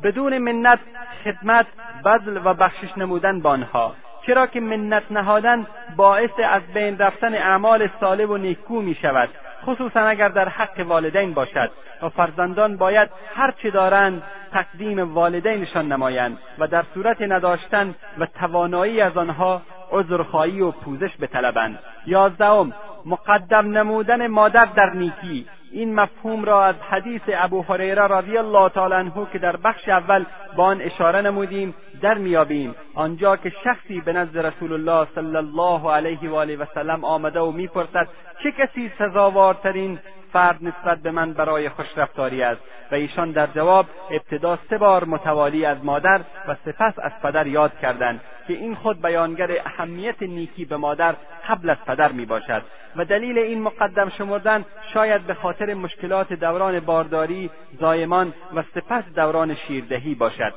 [0.04, 0.78] بدون منت
[1.24, 1.66] خدمت
[2.04, 3.94] بذل و بخشش نمودن با آنها.
[4.26, 9.28] چرا که منت نهادن باعث از بین رفتن اعمال صالح و نیکو می شود.
[9.66, 11.70] خصوصا اگر در حق والدین باشد.
[12.02, 19.00] و فرزندان باید هر چه دارند تقدیم والدینشان نمایند و در صورت نداشتن و توانایی
[19.00, 21.78] از آنها عذرخواهی و پوزش بطلبند.
[22.06, 22.72] یازدهم
[23.06, 25.46] مقدم نمودن مادر در نیکی.
[25.74, 30.24] این مفهوم را از حدیث ابو هریره رضی الله تعالی عنه که در بخش اول
[30.56, 32.74] با آن اشاره نمودیم در میابیم.
[32.94, 37.40] آنجا که شخصی به نزد رسول الله صلی الله علیه و آله و سلم آمده
[37.40, 38.08] و می‌پرسد
[38.42, 39.98] چه کسی سزاوارترین
[40.34, 42.60] فرد نسبت به من برای خوشرفتاری است
[42.92, 47.78] و ایشان در جواب ابتدا سه بار متوالی از مادر و سپس از پدر یاد
[47.78, 51.14] کردند که این خود بیانگر اهمیت نیکی به مادر
[51.48, 52.62] قبل از پدر می باشد
[52.96, 59.54] و دلیل این مقدم شمردن شاید به خاطر مشکلات دوران بارداری زایمان و سپس دوران
[59.54, 60.54] شیردهی باشد.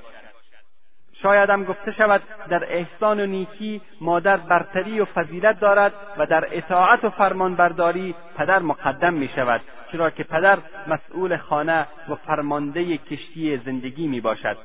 [1.21, 6.47] شاید هم گفته شود در احسان و نیکی مادر برتری و فضیلت دارد و در
[6.51, 13.58] اطاعت و فرمانبرداری پدر مقدم می شود چرا که پدر مسئول خانه و فرمانده کشتی
[13.58, 14.58] زندگی می باشد.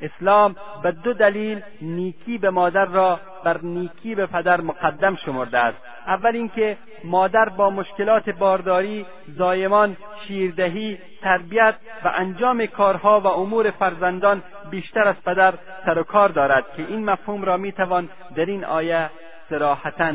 [0.00, 5.78] اسلام به دو دلیل نیکی به مادر را بر نیکی به پدر مقدم شمرده است.
[6.06, 11.74] اول اینکه مادر با مشکلات بارداری زایمان شیردهی تربیت
[12.04, 15.54] و انجام کارها و امور فرزندان بیشتر از پدر
[15.86, 19.10] سر و کار دارد که این مفهوم را می‌توان در این آیه
[19.48, 20.12] صراحتا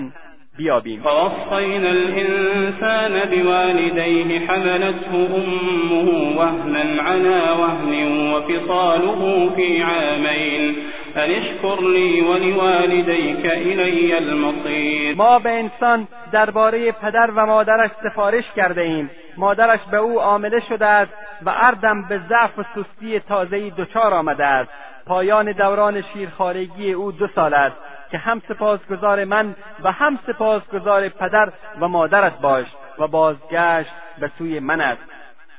[0.57, 1.01] بیابیم.
[1.01, 7.93] فوصينا الإنسان بوالديه حملته أمه وهنا على وهن
[8.33, 10.75] وفصاله في عامين.
[11.17, 15.15] أن اشكر لي ولوالديك إلي المصير.
[15.15, 19.09] ما به انسان درباره پدر و مادرش سفارش کرده ایم.
[19.37, 21.11] مادرش به او عامله شده است
[21.45, 24.69] و اردم به ضعف و سستی تازهای دچار آمده است.
[25.05, 27.75] پایان دوران شیرخارگی او دو سال است.
[28.11, 32.67] که هم سپاسگزار من و هم سپاسگزار پدر و مادرت باش
[32.99, 35.01] و بازگشت به سوی من است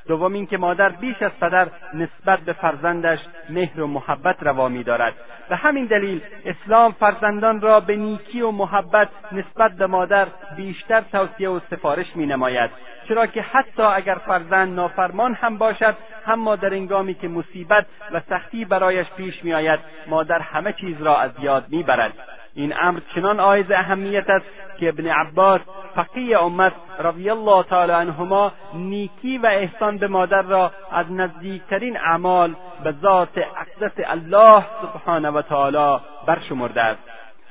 [0.08, 3.18] دوم اینکه مادر بیش از پدر نسبت به فرزندش
[3.50, 5.14] مهر و محبت روا دارد
[5.48, 11.48] به همین دلیل اسلام فرزندان را به نیکی و محبت نسبت به مادر بیشتر توصیه
[11.48, 12.70] و سفارش می نماید
[13.08, 18.64] چرا که حتی اگر فرزند نافرمان هم باشد اما در انگامی که مصیبت و سختی
[18.64, 22.12] برایش پیش می آید مادر همه چیز را از یاد می‌برد.
[22.58, 24.46] این امر چنان آیز اهمیت است
[24.78, 25.60] که ابن عباس
[25.94, 32.54] فقیه امت رضی الله تعالی عنهما نیکی و احسان به مادر را از نزدیکترین اعمال
[32.84, 37.00] به ذات اقدس الله سبحانه و تعالی برشمرده است.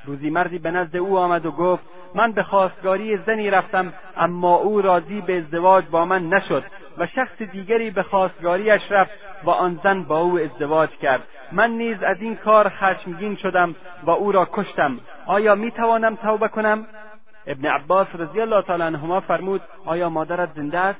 [0.06, 1.84] روزی مردی به نزد او آمد و گفت
[2.16, 6.64] من به خواستگاری زنی رفتم اما او راضی به ازدواج با من نشد
[6.98, 9.12] و شخص دیگری به خواستگاریش رفت
[9.44, 11.24] و آن زن با او ازدواج کرد.
[11.52, 15.00] من نیز از این کار خشمگین شدم و او را کشتم.
[15.26, 16.88] آیا می توانم توبه کنم؟
[17.48, 21.00] ابن عباس رضی الله تعالی عنهما فرمود آیا مادرت زنده است؟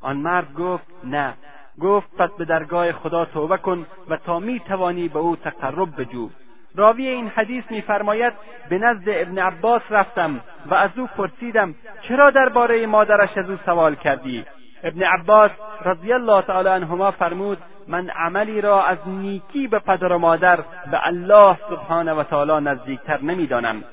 [0.00, 1.34] آن مرد گفت نه.
[1.80, 6.30] گفت پس به درگاه خدا توبه کن و تا می توانی به او تقرب بجو.
[6.74, 8.32] راوی این حدیث میفرماید
[8.68, 13.94] به نزد ابن عباس رفتم و از او پرسیدم چرا درباره مادرش از او سوال
[13.94, 14.44] کردی؟
[14.82, 15.50] ابن عباس
[15.84, 20.56] رضی الله تعالی عنهما فرمود من عملی را از نیکی به پدر و مادر
[20.90, 23.84] به الله سبحانه و تعالی نزدیکتر نمی‌دانم.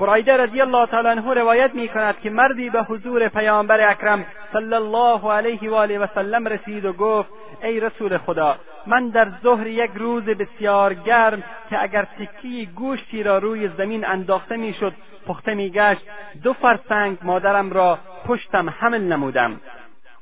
[0.00, 4.74] برایده رضی الله تعالی عنه روایت می کند که مردی به حضور پیامبر اکرم صلی
[4.74, 7.28] الله علیه و آله و سلم رسید و گفت
[7.62, 13.38] ای رسول خدا من در ظهر یک روز بسیار گرم که اگر تکی گوشتی را
[13.38, 14.92] روی زمین انداخته می‌شد
[15.26, 16.06] پخته میگشت
[16.42, 19.60] دو فرسنگ مادرم را پشتم حمل نمودم.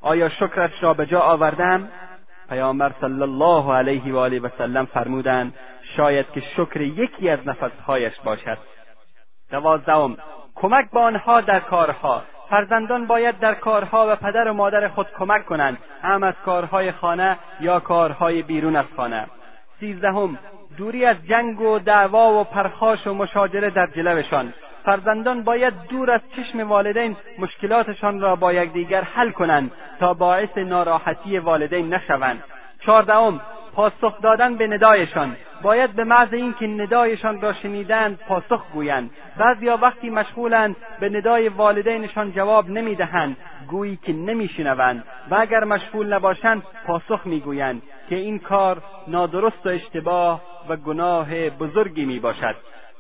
[0.00, 1.88] آیا شکرش را به جا آوردم؟
[2.48, 5.54] پیامبر صلی الله علیه و آله و سلم فرمودند
[5.96, 8.58] شاید که شکر یکی از نفسهایش باشد.
[9.50, 10.16] دوازدهم
[10.54, 12.22] کمک به آنها در کارها.
[12.50, 17.38] فرزندان باید در کارها و پدر و مادر خود کمک کنند هم از کارهای خانه
[17.60, 19.26] یا کارهای بیرون از خانه.
[19.80, 20.38] سیزدهم
[20.76, 24.54] دوری از جنگ و دعوا و پرخاش و مشاجره در جلوشان.
[24.84, 31.38] فرزندان باید دور از چشم والدین مشکلاتشان را با یکدیگر حل کنند تا باعث ناراحتی
[31.38, 32.44] والدین نشوند.
[32.80, 33.40] چهاردهم
[33.74, 35.36] پاسخ دادن به ندایشان.
[35.62, 39.10] باید به محض اینکه ندایشان را شنیدند پاسخ گویند.
[39.38, 43.36] بعضیا وقتی مشغولند به ندای والدینشان جواب نمی‌دهند.
[43.68, 45.04] گویی که نمیشنوند.
[45.30, 52.04] و اگر مشغول نباشند پاسخ می‌گویند که این کار نادرست و اشتباه و گناه بزرگی
[52.04, 52.56] می باشد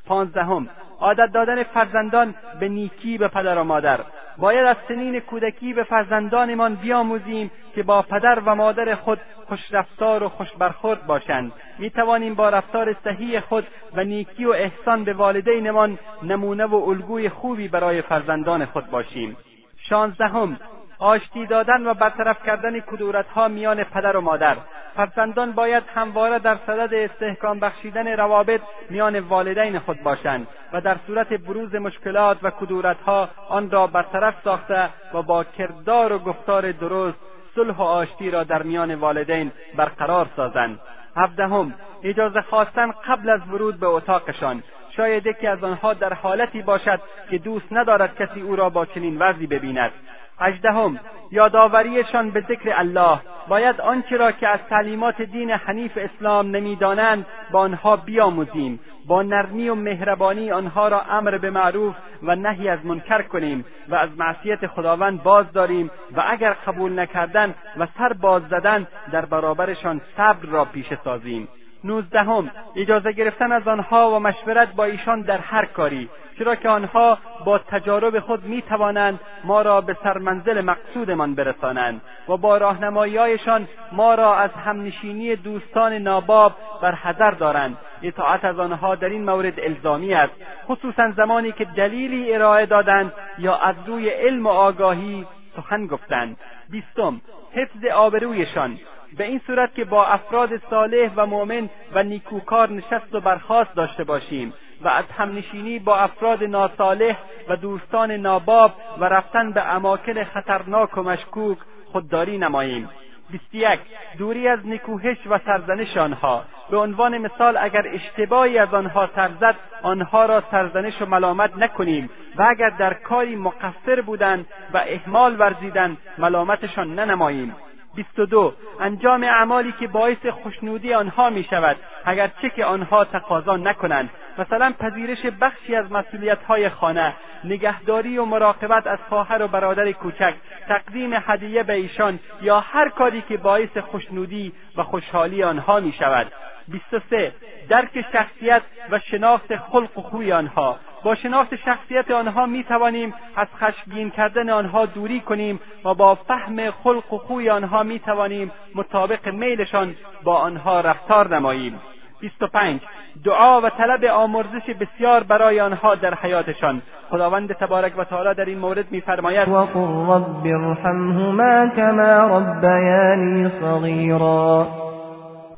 [0.06, 0.68] پانزدهم
[1.02, 4.00] عادت دادن فرزندان به نیکی به پدر و مادر.
[4.38, 10.28] باید از سنین کودکی به فرزندانمان بیاموزیم که با پدر و مادر خود خوشرفتار و
[10.28, 11.52] خوش برخورد باشند.
[11.78, 17.28] می توانیم با رفتار صحیح خود و نیکی و احسان به والدینمان نمونه و الگوی
[17.28, 19.36] خوبی برای فرزندان خود باشیم.
[19.76, 20.58] شانزدهم
[21.02, 24.56] آشتی دادن و برطرف کردن کدورتها میان پدر و مادر.
[24.96, 28.60] فرزندان باید همواره در صدد استحکام بخشیدن روابط
[28.90, 34.88] میان والدین خود باشند و در صورت بروز مشکلات و کدورتها آن را برطرف ساخته
[35.14, 37.18] و با کردار و گفتار درست
[37.54, 40.80] صلح و آشتی را در میان والدین برقرار سازند.
[41.16, 44.62] هفدهم اجازه خواستن قبل از ورود به اتاقشان.
[44.96, 49.18] شاید یکی از آنها در حالتی باشد که دوست ندارد کسی او را با چنین
[49.18, 49.90] وضعی ببیند.
[50.38, 53.20] هجدهم یادآوریشان به ذکر الله.
[53.48, 58.80] باید آنچه را که از تعلیمات دین حنیف اسلام نمی‌دانند با آنها بیاموزیم.
[59.06, 63.94] با نرمی و مهربانی آنها را امر به معروف و نهی از منکر کنیم و
[63.94, 70.00] از معصیت خداوند باز داریم و اگر قبول نکردن و سر باز زدن در برابرشان
[70.16, 71.48] صبر را پیشه سازیم.
[71.84, 76.08] نوزدهم اجازه گرفتن از آنها و مشورت با ایشان در هر کاری
[76.38, 82.36] چرا که آنها با تجارب خود می توانند ما را به سرمنزل مقصودمان برسانند و
[82.36, 86.52] با راهنماییهایشان ما را از همنشینی دوستان ناباب
[86.82, 87.76] بر حذر دارند.
[88.02, 90.32] اطاعت از آنها در این مورد الزامی است
[90.66, 95.26] خصوصا زمانی که دلیلی ارائه دادند یا از روی علم و آگاهی
[95.56, 96.36] سخن گفتند.
[96.70, 97.20] بیستم
[97.52, 98.78] حفظ آبرویشان.
[99.16, 104.04] به این صورت که با افراد صالح و مؤمن و نیکوکار نشست و برخاست داشته
[104.04, 104.52] باشیم
[104.82, 107.16] و از همنشینی با افراد ناصالح
[107.48, 111.58] و دوستان ناباب و رفتن به اماکن خطرناک و مشکوک
[111.92, 112.88] خودداری نماییم.
[113.30, 113.80] بیست یک
[114.18, 116.44] دوری از نکوهش و سرزنش آنها.
[116.70, 122.46] به عنوان مثال اگر اشتباهی از آنها سرزد آنها را سرزنش و ملامت نکنیم و
[122.50, 127.54] اگر در کاری مقصر بودند و اهمال ورزیدند ملامتشان ننماییم.
[127.94, 128.52] بیست و دو.
[128.80, 134.10] انجام اعمالی که باعث خوشنودی آنها می شود اگرچه که آنها تقاضا نکنند.
[134.38, 137.14] مثلا پذیرش بخشی از مسئولیتهای خانه
[137.44, 140.34] نگهداری و مراقبت از خواهر و برادر کوچک
[140.68, 146.32] تقدیم هدیه به ایشان یا هر کاری که باعث خوشنودی و خوشحالی آنها می شود
[146.68, 147.32] بیست و سه
[147.68, 150.76] درک شخصیت و شناخت خلق و خوی آنها.
[151.04, 156.70] با شناخت شخصیت آنها می توانیم از خشمگین کردن آنها دوری کنیم و با فهم
[156.70, 161.80] خلق و خوی آنها می توانیم مطابق میلشان با آنها رفتار نماییم.
[162.20, 162.80] بیست و پنج
[163.24, 166.82] دعا و طلب آمرزش بسیار برای آنها در حیاتشان.
[167.10, 174.91] خداوند تبارک و تعالی در این مورد میفرماید وقل رب ارحمهما کما ربیانی صغیرا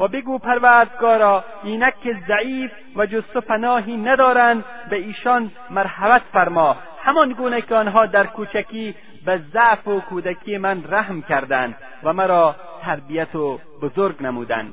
[0.01, 6.76] و بگو پروردگارا اینک که ضعیف و جز تو پناهی ندارند به ایشان مرحمت فرما.
[7.03, 8.95] همان گونه که آنها در کوچکی
[9.26, 14.72] به ضعف و کودکی من رحم کردند و مرا تربیت و بزرگ نمودند.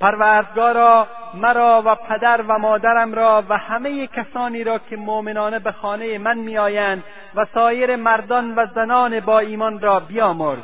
[0.00, 6.18] پروردگارا مرا و پدر و مادرم را و همه کسانی را که مؤمنانه به خانه
[6.18, 10.62] من میآیند و سایر مردان و زنان با ایمان را بیامرز.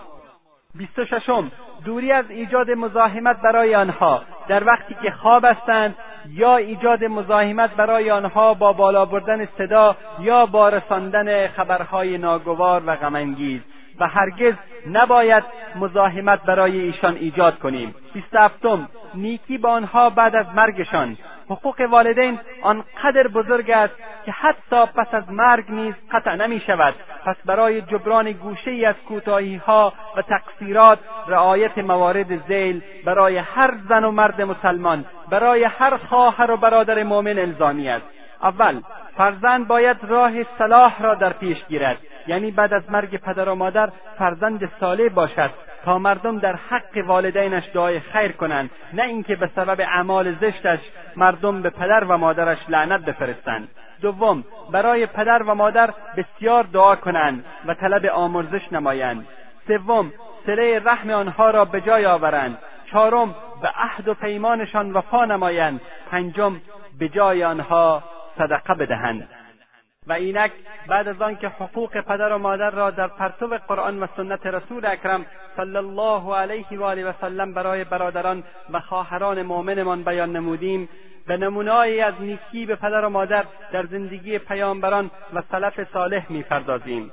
[0.75, 1.51] بیست و ششم
[1.85, 4.23] دوری از ایجاد مزاحمت برای آنها.
[4.49, 5.95] در وقتی که خواب هستند
[6.31, 12.97] یا ایجاد مزاحمت برای آنها با بالا بردن صدا یا با رساندن خبرهای ناگوار و
[12.97, 13.61] غمانگیز.
[14.01, 14.55] و هرگز
[14.93, 15.45] نباید
[15.77, 17.95] مزاحمت برای ایشان ایجاد کنیم.
[18.15, 21.17] بیست هفتم نیکی با آنها بعد از مرگشان.
[21.51, 23.95] حقوق والدین آنقدر بزرگ است
[24.27, 28.95] که حتی پس از مرگ نیز قطع نمی شود پس برای جبران گوشه ای از
[29.09, 35.97] کوتاهی ها و تقصیرات رعایت موارد زیل برای هر زن و مرد مسلمان برای هر
[35.97, 38.07] خواهر و برادر مؤمن الزامی است.
[38.43, 38.81] اول
[39.17, 41.99] فرزند باید راه صلاح را در پیش گیرد.
[42.27, 45.51] یعنی بعد از مرگ پدر و مادر فرزند صالح باشد
[45.85, 50.81] تا مردم در حق والدینش دعای خیر کنند نه اینکه به سبب اعمال زشتش
[51.17, 53.69] مردم به پدر و مادرش لعنت بفرستند.
[54.03, 59.27] دوم برای پدر و مادر بسیار دعا کنند و طلب آمرزش نمایند.
[59.67, 60.13] سوم
[60.47, 62.59] سله رحم آنها را به جای آورند.
[62.91, 65.81] چهارم به عهد و پیمانشان وفا نمایند.
[66.11, 66.57] پنجم
[66.99, 68.03] به جای آنها
[68.39, 69.29] صدقه بدهند.
[70.07, 70.53] و اینک
[70.89, 75.27] بعد از آنکه حقوق پدر و مادر را در پرتو قرآن و سنت رسول اکرم
[75.57, 80.89] صلی الله علیه و آله و سلم برای برادران و خواهران مؤمنمان بیان نمودیم
[81.27, 87.13] به نمونههایی از نیکی به پدر و مادر در زندگی پیامبران و سلف صالح می‌پردازیم.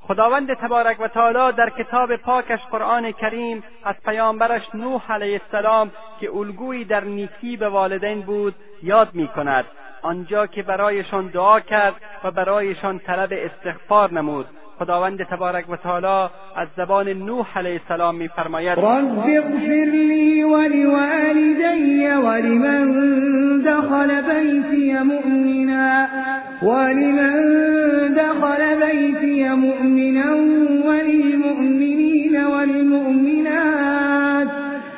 [0.00, 6.30] خداوند تبارک و تعالی در کتاب پاکش قرآن کریم از پیامبرش نوح علیه السلام که
[6.30, 9.64] الگویی در نیکی به والدین بود یاد می کند
[10.02, 11.94] آنجا که برایشان دعا کرد
[12.24, 14.46] و برایشان طلب استغفار نمود.
[14.78, 22.88] خداوند تبارک و تعالی از زبان نوح علیه السلام میفرماید رب اغفر لی ولوالدی ولمن
[23.58, 26.06] دخل بیتی مؤمنا
[26.62, 27.34] ولمن
[28.14, 30.36] دخل بیتی مؤمنا
[30.88, 34.48] وللمؤمنین والمؤمنات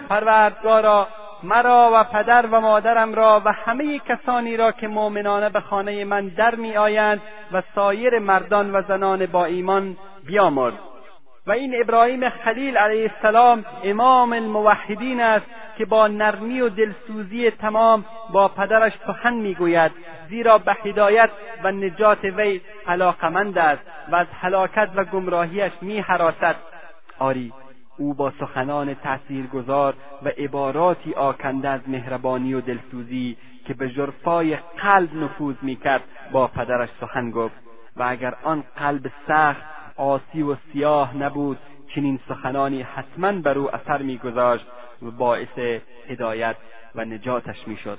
[0.09, 1.09] پروردگارا
[1.45, 6.29] مرا و پدر و مادرم را و همه کسانی را که مؤمنانه به خانه من
[6.29, 7.23] در می آیند
[7.53, 10.75] و سایر مردان و زنان با ایمان بیامرز.
[11.47, 15.47] و این ابراهیم خلیل علیه السلام امام الموحدین است
[15.79, 19.93] که با نرمی و دلسوزی تمام با پدرش سخن می‌گوید
[20.29, 21.31] زیرا به هدایت
[21.65, 26.57] و نجات وی علاقمند است و از هلاکت و گمراهیش میهراسد
[27.19, 27.53] آری
[27.97, 33.37] او با سخنان تاثیرگذار و عباراتی آکنده از مهربانی و دلسوزی
[33.67, 37.55] که به جرفای قلب نفوذ می‌کرد با پدرش سخن گفت
[37.97, 39.63] و اگر آن قلب سخت
[39.97, 41.59] آسی و سیاه نبود
[41.95, 44.67] چنین سخنانی حتما بر او اثر میگذاشت
[45.03, 46.57] و باعث هدایت
[46.95, 47.99] و نجاتش می‌شد.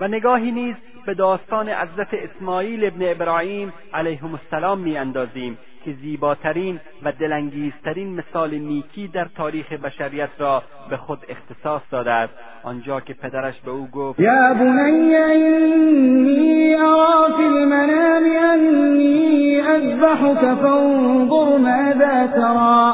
[0.00, 0.76] و نگاهی نیز
[1.06, 9.08] به داستان حضرت اسماعیل ابن ابراهیم علیهم السلام میاندازیم که زیباترین و دلانگیزترین مثال نیکی
[9.08, 12.34] در تاریخ بشریت را به خود اختصاص داده است.
[12.62, 21.58] آنجا که پدرش به او گفت یا بنی اینی ارا فی المنام انی اذبحك فانظر
[21.58, 22.92] ماذا ترى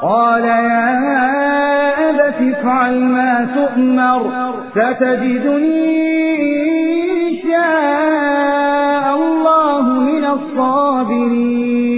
[0.00, 0.92] قال یا
[2.08, 4.20] ابت افعل ما تؤمر
[4.70, 6.12] ستجدنی
[7.42, 11.92] شاء الله من الصابرین.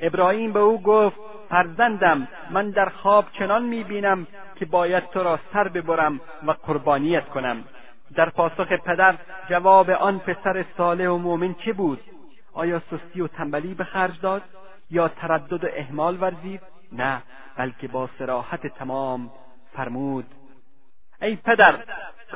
[0.00, 1.16] ابراهیم به او گفت
[1.48, 4.26] فرزندم من در خواب چنان می‌بینم
[4.56, 7.64] که باید تو را سر ببرم و قربانیت کنم.
[8.14, 9.14] در پاسخ پدر
[9.50, 12.00] جواب آن پسر صالح و مؤمن چه بود؟
[12.52, 14.42] آیا سستی و تنبلی به خرج داد
[14.90, 16.60] یا تردد و اهمال ورزید؟
[16.92, 17.22] نه
[17.56, 19.30] بلکه با سراحت تمام
[19.72, 20.26] فرمود
[21.22, 21.84] ای پدر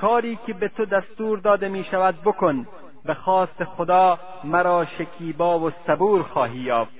[0.00, 2.66] کاری که به تو دستور داده می شود بکن.
[3.06, 6.92] به خواست خدا مرا شکیبا و صبور خواهی یافت.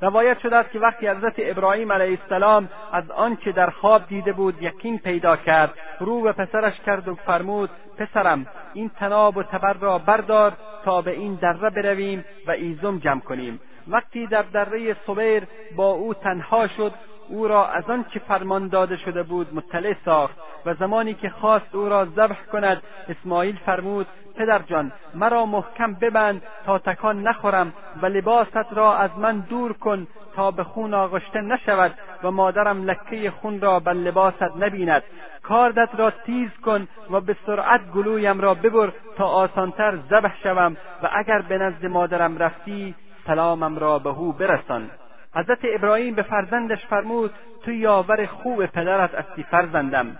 [0.00, 4.62] روایت شده است که وقتی حضرت ابراهیم علیه السلام از آنچه در خواب دیده بود
[4.62, 9.98] یقین پیدا کرد رو به پسرش کرد و فرمود پسرم این تناب و تبر را
[9.98, 10.52] بردار
[10.84, 13.60] تا به این دره برویم و ایزم جمع کنیم.
[13.88, 15.42] وقتی در دره صبیر
[15.76, 16.92] با او تنها شد
[17.28, 21.88] او را از آنچه فرمان داده شده بود مطلع ساخت و زمانی که خواست او
[21.88, 24.06] را ذبح کند اسماعیل فرمود
[24.36, 27.72] پدر جان مرا محکم ببند تا تکان نخورم
[28.02, 30.06] و لباست را از من دور کن
[30.36, 35.02] تا به خون آغشته نشود و مادرم لکه خون را بر لباست نبیند.
[35.42, 41.10] کاردت را تیز کن و به سرعت گلویم را ببر تا آسانتر ذبح شوم و
[41.12, 42.94] اگر به نزد مادرم رفتی
[43.26, 44.90] سلامم را به او برسان.
[45.36, 47.30] حضرت ابراهیم به فرزندش فرمود
[47.64, 50.18] تو یاور خوب پدرت هستی فرزندم.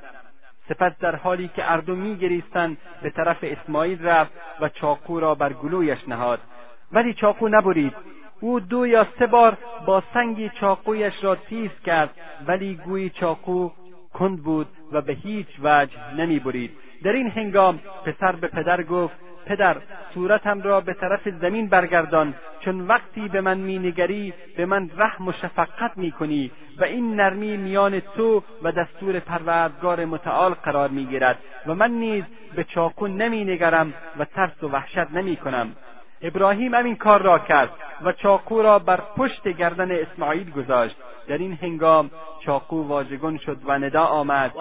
[0.69, 6.09] سپس در حالی که اردو میگریستند به طرف اسماعیل رفت و چاقو را بر گلویش
[6.09, 6.41] نهاد.
[6.93, 7.93] ولی چاقو نبرید.
[8.41, 12.11] او دو یا سه بار با سنگی چاقویش را تیز کرد
[12.47, 13.71] ولی گویی چاقو
[14.15, 16.71] کند بود و به هیچ وجه نمی برید
[17.05, 19.77] در این هنگام پسر به پدر گفت پدر
[20.15, 22.35] صورتم را به طرف زمین برگردان.
[22.61, 28.01] چون وقتی به من مینگری به من رحم و شفقت می‌کنی و این نرمی میان
[28.01, 32.25] تو و دستور پروردگار متعال قرار می‌گیرد و من نیز
[32.57, 35.77] به چاقو نمینگرم و ترس و وحشت نمی‌کنم.
[36.23, 37.71] ابراهیم همین کار را کرد
[38.03, 40.97] و چاقو را بر پشت گردن اسماعیل گذاشت.
[41.29, 42.11] در این هنگام
[42.45, 44.53] چاقو واژگون شد و ندا آمد.
[44.57, 44.61] و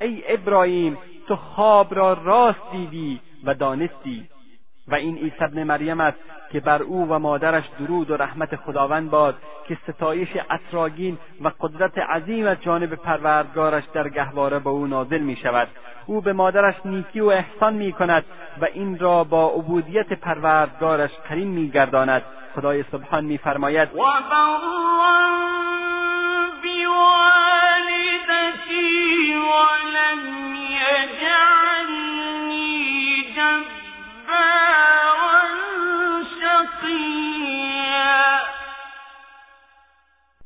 [0.00, 4.28] ای ابراهیم تو خواب را راست دیدی و دانستی.
[4.88, 6.18] و این عیسی ابن مریم است
[6.52, 9.34] که بر او و مادرش درود و رحمت خداوند باد
[9.68, 15.36] که ستایش اطراگین و قدرت عظیم از جانب پروردگارش در گهواره به او نازل می
[15.36, 15.68] شود
[16.06, 18.24] او به مادرش نیکی و احسان می کند
[18.60, 22.22] و این را با عبودیت پروردگارش قرین می گرداند
[22.54, 23.88] خدای سبحان می فرماید
[29.48, 31.48] ولم يجعلني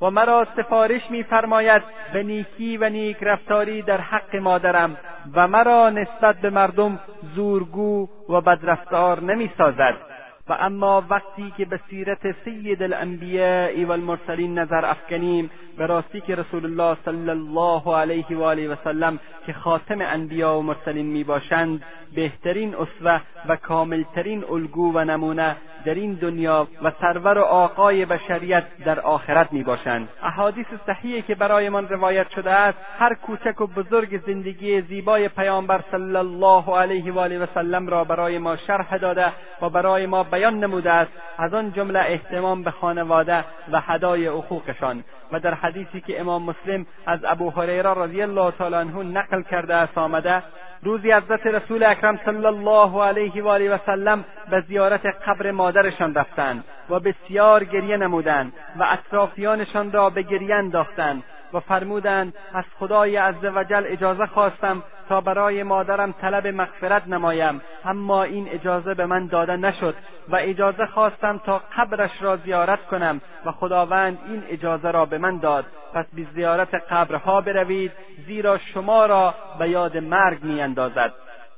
[0.02, 4.96] و مرا سفارش میفرماید به نیکی و نیک رفتاری در حق مادرم
[5.34, 7.00] و مرا نسبت به مردم
[7.34, 10.11] زورگو و بدرفتار نمی‌سازد.
[10.60, 16.64] اما وقتی که به سیرت سید الانبیاء و المرسلین نظر افکنیم به راستی که رسول
[16.64, 21.82] الله صلی الله علیه و آله و سلم که خاتم انبیا و مرسلین می باشند
[22.14, 28.64] بهترین اسوه و کاملترین الگو و نمونه در این دنیا و سرور و آقای بشریت
[28.84, 34.20] در آخرت می باشند احادیث صحیحی که برایمان روایت شده است هر کوچک و بزرگ
[34.26, 39.32] زندگی زیبای پیامبر صلی الله علیه و آله و سلم را برای ما شرح داده
[39.62, 41.12] و برای ما بیان نموده است.
[41.38, 45.04] از آن جمله اهتمام به خانواده و هدای حقوقشان.
[45.32, 49.74] و در حدیثی که امام مسلم از ابو هریره رضی الله تعالی عنه نقل کرده
[49.74, 50.42] است آمده
[50.84, 56.14] روزی حضرت رسول اکرم صلی الله علیه و آله و سلم به زیارت قبر مادرشان
[56.14, 61.22] رفتند و بسیار گریه نمودند و اطرافیانشان را به گریه انداختند.
[61.52, 68.48] و فرمودند از خدای عزوجل اجازه خواستم تا برای مادرم طلب مغفرت نمایم اما این
[68.48, 69.94] اجازه به من داده نشد
[70.28, 75.38] و اجازه خواستم تا قبرش را زیارت کنم و خداوند این اجازه را به من
[75.38, 75.64] داد.
[75.94, 77.92] پس به زیارت قبرها بروید
[78.26, 81.12] زیرا شما را به یاد مرگ میاندازد.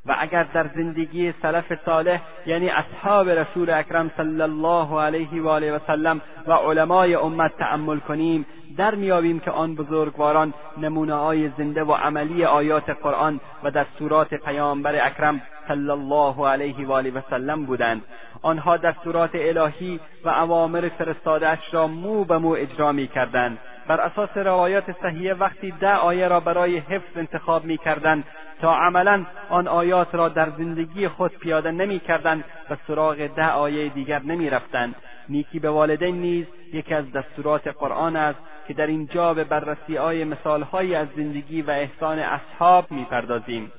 [0.07, 5.73] و اگر در زندگی سلف صالح یعنی اصحاب رسول اکرم صلی الله علیه و آله
[5.73, 8.47] و سلم و علمای امت تأمل کنیم
[8.77, 15.07] در میابیم که آن بزرگواران نمونه های زنده و عملی آیات قرآن و دستورات پیامبر
[15.07, 18.03] اکرم صلی الله علیه و آله و سلم بودند.
[18.43, 23.59] آنها دستورات الهی و اوامر فرستادهاش را مو به مو اجرا می‌کردند.
[23.87, 28.25] بر اساس روایات صحیحه وقتی ده آیه را برای حفظ انتخاب می‌کردند
[28.61, 34.23] تا عملا آن آیات را در زندگی خود پیاده نمی‌کردند و سراغ ده آیه دیگر
[34.23, 34.95] نمی‌رفتند.
[35.29, 40.25] نیکی به والدین نیز یکی از دستورات قرآن است که در اینجا به بررسی های
[40.25, 43.73] مثالهایی از زندگی و احسان اصحاب می‌پردازیم.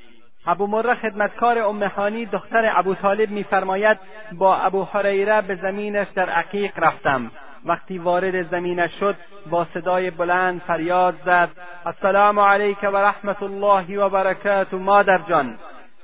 [0.48, 3.98] ابو مره خدمتکار امهانی دختر ابو طالب میفرماید
[4.32, 7.32] با ابو حریره به زمینش در عقیق رفتم.
[7.66, 9.16] وقتی وارد زمینش شد
[9.50, 11.50] با صدای بلند فریاد زد
[11.86, 15.58] السلام علیک و رحمت الله و برکاته مادر جان.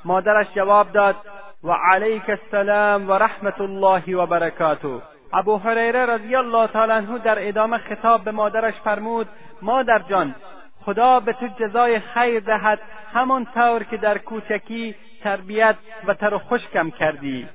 [0.05, 1.15] مادرش جواب داد
[1.63, 5.01] و علیک السلام و رحمت الله و برکاته.
[5.33, 9.27] ابو هریره رضی الله تعالی عنه در ادامه خطاب به مادرش فرمود
[9.61, 10.35] مادر جان
[10.85, 12.79] خدا به تو جزای خیر دهد
[13.13, 15.75] همان طور که در کوچکی تربیت
[16.07, 17.47] و تر و خشکم کردی.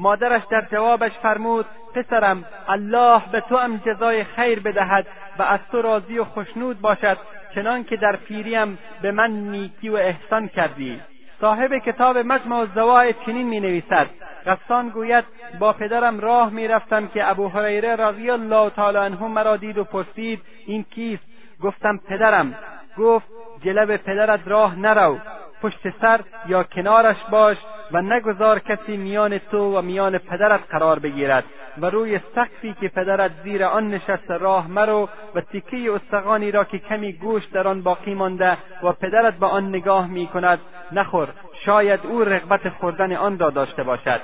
[0.00, 5.06] مادرش در جوابش فرمود پسرم الله به تو هم جزای خیر بدهد
[5.38, 7.18] و از تو راضی و خشنود باشد
[7.54, 11.00] چنان که در پیریم به من نیکی و احسان کردی.
[11.40, 14.06] صاحب کتاب مجمع الزواید چنین می نویسد
[14.46, 15.24] قصان گوید
[15.58, 19.84] با پدرم راه می رفتم که ابو هریره رضی الله تعالی عنه مرا دید و
[19.84, 21.22] پرسید این کیست؟
[21.62, 22.54] گفتم پدرم.
[22.98, 23.26] گفت
[23.64, 25.18] جلب پدرت راه نرو.
[25.62, 27.56] پشت سر یا کنارش باش
[27.92, 31.44] و نگذار کسی میان تو و میان پدرت قرار بگیرد
[31.78, 36.78] و روی سقفی که پدرت زیر آن نشسته راه مرو و تیکه استخوانی را که
[36.78, 40.58] کمی گوشت در آن باقی مانده و پدرت به آن نگاه می کند
[40.92, 41.28] نخور
[41.64, 44.20] شاید او رغبت خوردن آن را داشته باشد.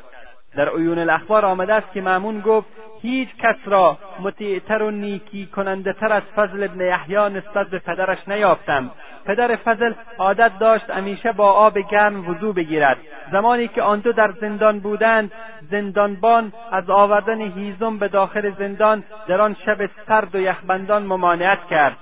[0.57, 2.69] در عیون الاخبار آمده است که معمون گفت
[3.03, 8.29] هیچ کس را مطیعتر و نیکی کننده تر از فضل ابن یحیی نسبت به پدرش
[8.29, 8.91] نیافتم.
[9.27, 12.97] پدر فضل عادت داشت همیشه با آب گرم وضو بگیرد.
[13.33, 15.33] زمانی که آن دو در زندان بودند
[15.71, 21.97] زندانبان از آوردن هیزم به داخل زندان در آن شب سرد و یخبندان ممانعت کرد.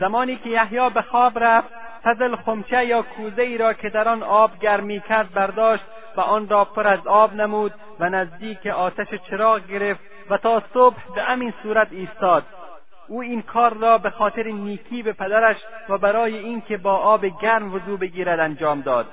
[0.00, 1.68] زمانی که یحیی به خواب رفت
[2.04, 5.84] فضل خمچه یا کوزه ای را که در آن آب گرمی کرد برداشت
[6.16, 10.00] و آن را پر از آب نمود و نزدیک آتش چراغ گرفت
[10.30, 12.44] و تا صبح به همین صورت ایستاد.
[13.08, 15.56] او این کار را به خاطر نیکی به پدرش
[15.88, 19.06] و برای اینکه با آب گرم وضو بگیرد انجام داد.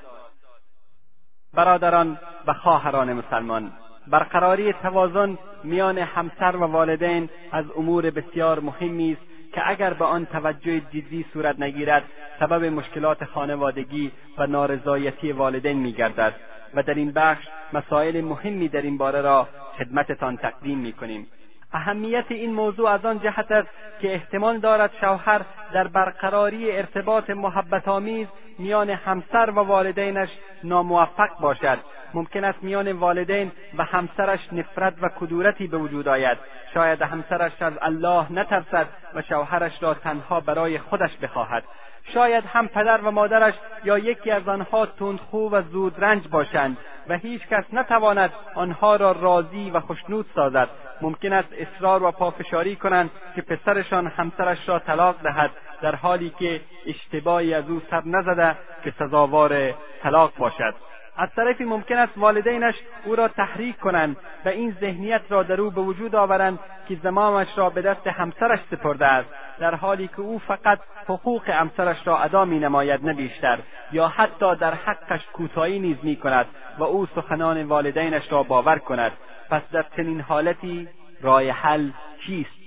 [1.53, 3.71] برادران و خواهران مسلمان
[4.07, 10.25] برقراری توازن میان همسر و والدین از امور بسیار مهمی است که اگر به آن
[10.25, 12.03] توجه جدی صورت نگیرد
[12.39, 16.35] سبب مشکلات خانوادگی و نارضایتی والدین میگردد.
[16.73, 19.47] و در این بخش مسائل مهمی در این باره را
[19.77, 21.27] خدمتتان تقدیم می‌کنیم.
[21.73, 23.69] اهمیت این موضوع از آن جهت است
[24.01, 25.41] که احتمال دارد شوهر
[25.73, 28.27] در برقراری ارتباط محبت آمیز
[28.59, 30.29] میان همسر و والدینش
[30.63, 31.77] ناموفق باشد.
[32.13, 36.37] ممکن است میان والدین و همسرش نفرت و کدورتی به وجود آید.
[36.73, 41.63] شاید همسرش از الله نترسد و شوهرش را تنها برای خودش بخواهد.
[42.03, 46.77] شاید هم پدر و مادرش یا یکی از آنها تندخو و زودرنج باشند
[47.09, 50.69] و هیچ کس نتواند آنها را راضی و خشنود سازد.
[51.01, 55.51] ممکن است اصرار و پافشاری کنند که پسرشان همسرش را طلاق دهد
[55.81, 59.71] در حالی که اشتباهی از او سر نزده که سزاوار
[60.03, 60.75] طلاق باشد.
[61.17, 65.71] از طرفی ممکن است والدینش او را تحریک کنند و این ذهنیت را در او
[65.71, 70.39] به وجود آورند که زمامش را به دست همسرش سپرده است در حالی که او
[70.39, 73.59] فقط حقوق همسرش را ادا می نماید نه بیشتر
[73.91, 76.45] یا حتی در حقش کوتاهی نیز می کند
[76.77, 79.11] و او سخنان والدینش را باور کند.
[79.49, 80.87] پس در چنین حالتی
[81.21, 81.91] راه حل
[82.25, 82.63] چیست؟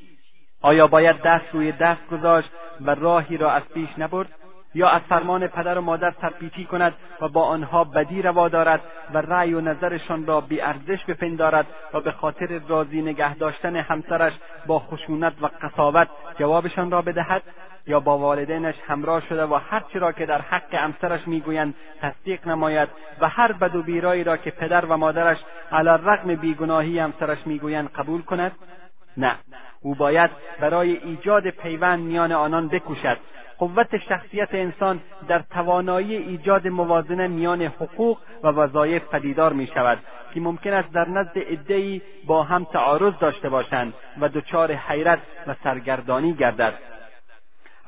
[0.63, 4.29] آیا باید دست روی دست گذاشت و راهی را از پیش نبرد؟
[4.77, 8.81] یا از فرمان پدر و مادر سرپیچی کند و با آنها بدی روا دارد
[9.15, 14.33] و رأی و نظرشان را بیارزش بپندارد و به خاطر راضی نگه داشتن همسرش
[14.67, 16.09] با خشونت و قصاوت
[16.39, 17.43] جوابشان را بدهد
[17.87, 22.89] یا با والدینش همراه شده و هرچی را که در حق همسرش می‌گویند تصدیق نماید
[23.21, 25.39] و هر بد و بیرایی را که پدر و مادرش
[25.73, 28.53] علی رغم بیگناهی همسرش می‌گویند قبول کند؟
[29.17, 29.35] نه.
[29.81, 33.19] او باید برای ایجاد پیوند میان آنان بکوشد.
[33.59, 39.99] قوت شخصیت انسان در توانایی ایجاد موازنه میان حقوق و وظایف پدیدار می شود
[40.35, 45.55] که ممکن است در نزد عدهای با هم تعارض داشته باشند و دچار حیرت و
[45.65, 46.75] سرگردانی گردد.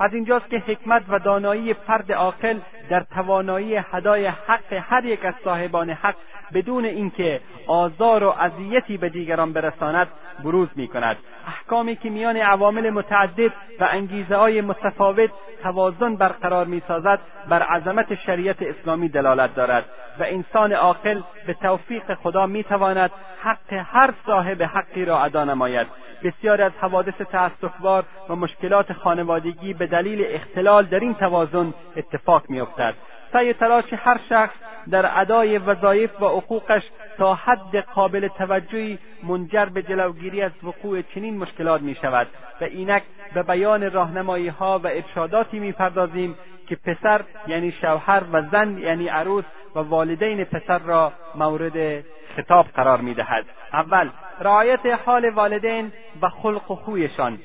[0.00, 2.58] از اینجاست که حکمت و دانایی فرد عاقل
[2.90, 6.14] در توانایی هدای حق هر یک از صاحبان حق
[6.54, 10.08] بدون اینکه آزار و اذیتی به دیگران برساند
[10.44, 15.30] بروز می کند احکامی که میان عوامل متعدد و انگیزه های متفاوت
[15.62, 19.84] توازن برقرار می سازد بر عظمت شریعت اسلامی دلالت دارد
[20.18, 23.10] و انسان عاقل به توفیق خدا می تواند
[23.42, 25.86] حق هر صاحب حقی را ادا نماید.
[26.24, 32.94] بسیاری از حوادث تأسفبار و مشکلات خانوادگی به دلیل اختلال در این توازن اتفاق میافتد.
[33.32, 34.54] سعی تلاش هر شخص
[34.90, 36.82] در ادای وظایف و حقوقش
[37.18, 42.26] تا حد قابل توجهی منجر به جلوگیری از وقوع چنین مشکلات می شود
[42.60, 43.02] و اینک
[43.34, 46.34] به بیان راهنمایی ها و ارشاداتی می‌پردازیم
[46.68, 52.04] که پسر یعنی شوهر و زن یعنی عروس و والدین پسر را مورد
[52.36, 53.44] خطاب قرار می‌دهد.
[53.72, 54.10] اول
[54.40, 57.38] رعایت حال والدین و خلق و خویشان.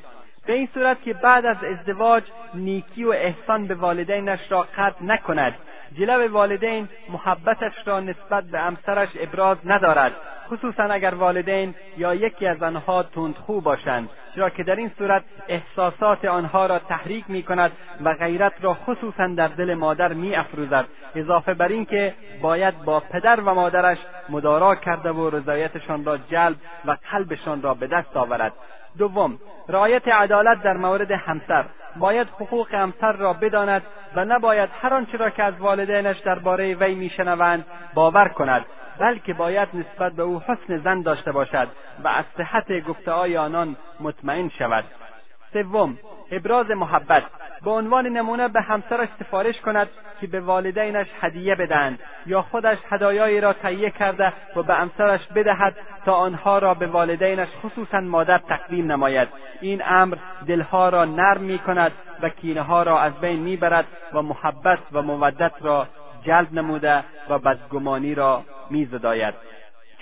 [0.45, 2.23] به این صورت که بعد از ازدواج
[2.53, 5.53] نیکی و احسان به والدینش را قطع نکند.
[5.97, 10.11] جلو والدین محبتش را نسبت به همسرش ابراز ندارد.
[10.49, 16.25] خصوصا اگر والدین یا یکی از آنها تندخو باشند چرا که در این صورت احساسات
[16.25, 17.71] آنها را تحریک می کند
[18.03, 20.85] و غیرت را خصوصا در دل مادر می افروزد
[21.15, 23.97] اضافه بر اینکه باید با پدر و مادرش
[24.29, 28.53] مدارا کرده و رضایتشان را جلب و قلبشان را به دست آورد.
[28.97, 29.39] دوم
[29.69, 31.65] رعایت عدالت در مورد همسر.
[31.95, 33.83] باید حقوق همسر را بداند
[34.15, 38.65] و نباید هر آنچه را که از والدینش درباره وی میشنوند باور کند
[38.99, 41.67] بلکه باید نسبت به او حسن زن داشته باشد
[42.03, 44.83] و از صحت گفتههای آنان مطمئن شود.
[45.53, 45.97] سوم
[46.31, 47.23] ابراز محبت.
[47.63, 49.89] به عنوان نمونه به همسرش سفارش کند
[50.21, 55.75] که به والدینش هدیه بدهند یا خودش هدایایی را تهیه کرده و به همسرش بدهد
[56.05, 59.27] تا آنها را به والدینش خصوصا مادر تقدیم نماید.
[59.61, 61.91] این امر دلها را نرم می کند
[62.21, 65.87] و کینه ها را از بین می‌برد و محبت و مودت را
[66.25, 69.33] جلب نموده و بدگمانی را میزداید.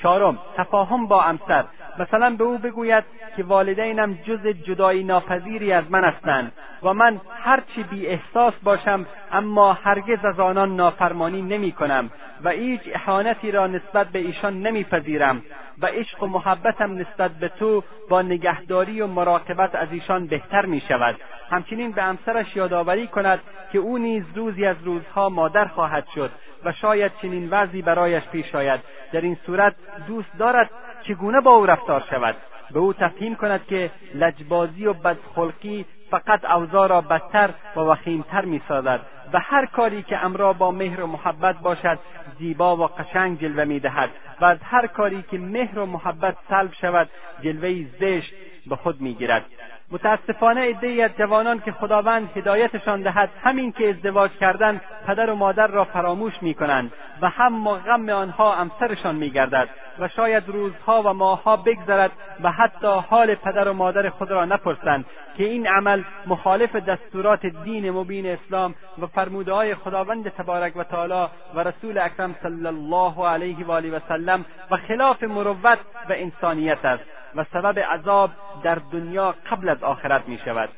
[0.01, 1.65] چهارم تفاهم با امسر
[1.99, 3.03] مثلا به او بگوید
[3.37, 6.51] که والدینم جز جدایی ناپذیری از من هستند
[6.83, 12.09] و من هرچی بی احساس باشم اما هرگز از آنان نافرمانی نمی کنم
[12.43, 15.43] و هیچ احانتی را نسبت به ایشان نمیپذیرم
[15.81, 20.81] و عشق و محبتم نسبت به تو با نگهداری و مراقبت از ایشان بهتر می
[20.81, 21.15] شود.
[21.49, 23.39] همچنین به همسرش یادآوری کند
[23.71, 26.31] که او نیز روزی از روزها مادر خواهد شد
[26.65, 28.79] و شاید چنین وضعی برایش پیش آید.
[29.13, 29.75] در این صورت
[30.07, 30.69] دوست دارد
[31.03, 32.35] چگونه با او رفتار شود؟
[32.71, 38.99] به او تفهیم کند که لجبازی و بدخلقی فقط اوضاع را بدتر و وخیمتر می‌سازد
[39.33, 41.99] و هر کاری که امرا با مهر و محبت باشد
[42.39, 44.09] زیبا و قشنگ جلوه می‌دهد
[44.41, 47.09] و از هر کاری که مهر و محبت سلب شود
[47.43, 48.33] جلوهای زشت
[48.67, 49.45] به خود می‌گیرد.
[49.91, 55.67] متاسفانه عدهای از جوانان که خداوند هدایتشان دهد همین که ازدواج کردن پدر و مادر
[55.67, 59.69] را فراموش می‌کنند و هم غم آنها امسرشان میگردد
[59.99, 62.11] و شاید روزها و ماهها بگذرد
[62.43, 65.05] و حتی حال پدر و مادر خود را نپرسند
[65.37, 71.27] که این عمل مخالف دستورات دین مبین اسلام و فرموده های خداوند تبارک و تعالی
[71.55, 75.79] و رسول اکرم صلی الله علیه و آله و سلم و خلاف مروت
[76.09, 77.20] و انسانیت است.
[77.35, 78.31] و سبب عذاب
[78.63, 80.69] در دنیا قبل از آخرت می شود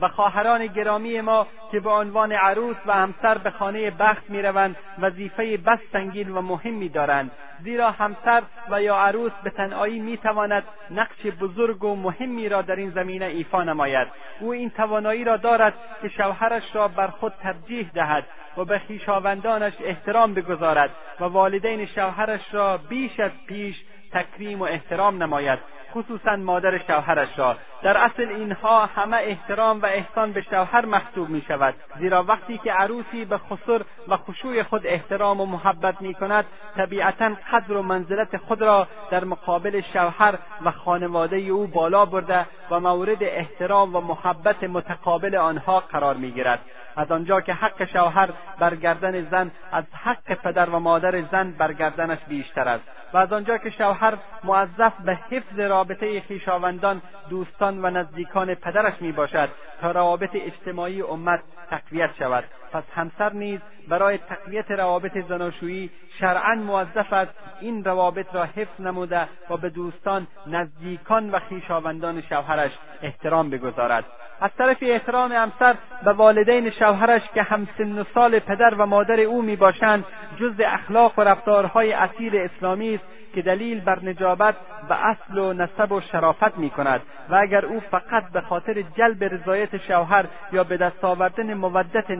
[0.00, 5.56] و خواهران گرامی ما که به عنوان عروس و همسر به خانه بخت می‌روند وظیفه
[5.56, 7.30] بس سنگین و مهمی دارند.
[7.62, 12.90] زیرا همسر و یا عروس به تنهایی می‌تواند نقش بزرگ و مهمی را در این
[12.90, 14.08] زمینه ایفا نماید.
[14.40, 18.24] او این توانایی را دارد که شوهرش را بر خود ترجیح دهد
[18.56, 20.90] و به خویشاوندانش احترام بگذارد
[21.20, 25.58] و والدین شوهرش را بیش از پیش تکریم و احترام نماید.
[25.94, 27.56] خصوصا مادر شوهرش را.
[27.82, 31.74] در اصل اینها همه احترام و احسان به شوهر محسوب می شود.
[31.98, 36.44] زیرا وقتی که عروسی به خسر و خشوع خود احترام و محبت می کند
[36.76, 42.80] طبیعتا قدر و منزلت خود را در مقابل شوهر و خانواده او بالا برده و
[42.80, 46.60] مورد احترام و محبت متقابل آنها قرار می گیرد.
[46.96, 48.28] از آنجا که حق شوهر
[48.58, 52.84] بر گردن زن از حق پدر و مادر زن بر گردنش بیشتر است.
[53.12, 59.12] و از آنجا که شوهر موظف به حفظ رابطه خویشاوندان دوستان و نزدیکان پدرش می
[59.12, 59.48] باشد
[59.80, 61.40] تا روابط اجتماعی امت
[61.70, 62.44] تقویت شود.
[62.72, 69.28] پس همسر نیز برای تقویت روابط زناشویی شرعا موظف است این روابط را حفظ نموده
[69.50, 74.04] و به دوستان نزدیکان و خویشاوندان شوهرش احترام بگذارد.
[74.40, 79.42] از طرف احترام همسر به والدین شوهرش که همسن و سال پدر و مادر او
[79.42, 80.04] می باشند
[80.40, 83.04] جز اخلاق و رفتارهای اصیل اسلامی است
[83.34, 84.54] که دلیل بر نجابت
[84.90, 89.24] و اصل و نسب و شرافت می کند و اگر او فقط به خاطر جلب
[89.24, 92.10] رضایت شوهر یا به دست آوردن مودت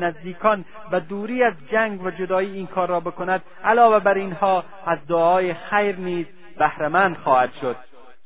[0.40, 4.98] نزدیکان و دوری از جنگ و جدایی این کار را بکند علاوه بر اینها از
[5.08, 6.26] دعای خیر نیز
[6.58, 7.76] بهرهمند خواهد شد.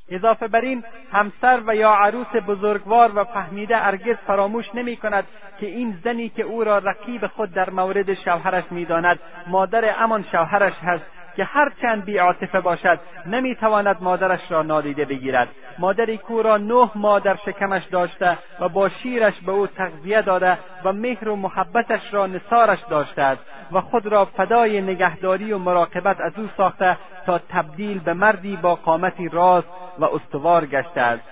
[0.08, 5.24] اضافه بر این همسر و یا عروس بزرگوار و فهمیده ارگز فراموش نمی کند
[5.60, 10.74] که این زنی که او را رقیب خود در مورد شوهرش می‌داند مادر همان شوهرش
[10.82, 11.04] هست
[11.36, 15.48] که هر چند بیعاطفه باشد نمی‌تواند مادرش را نادیده بگیرد.
[15.78, 20.58] مادری کو را نه ماه در شکمش داشته و با شیرش به او تغذیه داده
[20.84, 26.20] و مهر و محبتش را نثارش داشته است و خود را فدای نگهداری و مراقبت
[26.20, 29.68] از او ساخته تا تبدیل به مردی با قامتی راست
[29.98, 31.22] و استوار گشته است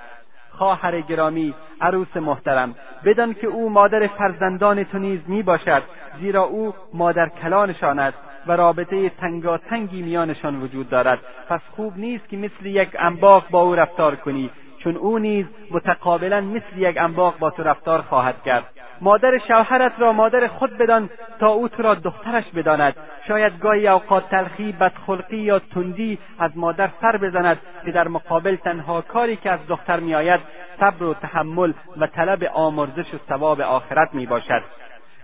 [0.51, 2.75] خواهر گرامی عروس محترم
[3.05, 5.83] بدان که او مادر فرزندان تو نیز می باشد
[6.21, 8.19] زیرا او مادر کلانشان است.
[8.47, 11.19] و رابطه تنگاتنگی میانشان وجود دارد.
[11.49, 16.41] پس خوب نیست که مثل یک انباق با او رفتار کنی چون او نیز متقابلا
[16.41, 18.65] مثل یک انباق با تو رفتار خواهد کرد.
[19.01, 22.97] مادر شوهرت را مادر خود بدان تا او تو را دخترش بداند.
[23.29, 29.01] شاید گاهی اوقات تلخی بدخلقی یا تندی از مادر سر بزند که در مقابل تنها
[29.01, 30.41] کاری که از دختر میآید
[30.81, 34.63] صبر و تحمل و طلب آمرزش و ثواب آخرت می باشد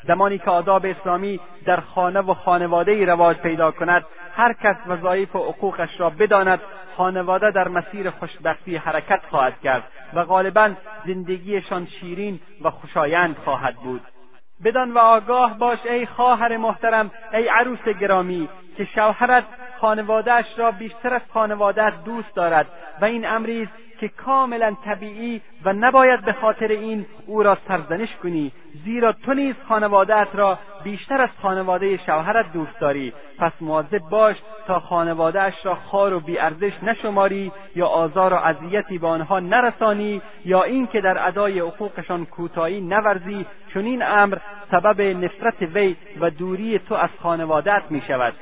[0.06, 4.04] زمانی که آداب اسلامی در خانه و خانواده ای رواج پیدا کند
[4.36, 6.60] هر کس وظایف و حقوقش را بداند
[6.96, 9.82] خانواده در مسیر خوشبختی حرکت خواهد کرد
[10.14, 10.70] و غالبا
[11.06, 14.02] زندگیشان شیرین و خوشایند خواهد بود.
[14.64, 19.44] بدان و آگاه باش ای خواهر محترم ای عروس گرامی که شوهرت
[19.80, 22.66] خانوادهاش را بیشتر از خانوادهت دوست دارد
[23.00, 23.68] و این امری
[24.00, 28.52] که کاملا طبیعی و نباید به خاطر این او را سرزنش کنی
[28.84, 33.12] زیرا تو نیز خانوادهت را بیشتر از خانواده شوهرت دوست داری.
[33.38, 34.36] پس مواظب باش
[34.66, 40.62] تا خانوادهاش را خار و بیارزش نشماری یا آزار و اذیتی به آنها نرسانی یا
[40.62, 43.46] اینکه در ادای حقوقشان کوتاهی نورزی.
[43.74, 44.38] چون این امر
[44.70, 48.34] سبب نفرت وی و دوری تو از خانوادهت می شود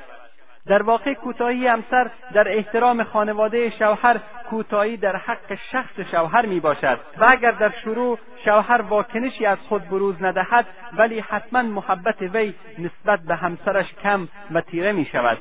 [0.67, 6.99] در واقع کوتاهی همسر در احترام خانواده شوهر کوتاهی در حق شخص شوهر می باشد
[7.17, 10.65] و اگر در شروع شوهر واکنشی از خود بروز ندهد
[10.97, 15.37] ولی حتما محبت وی نسبت به همسرش کم و تیره می شود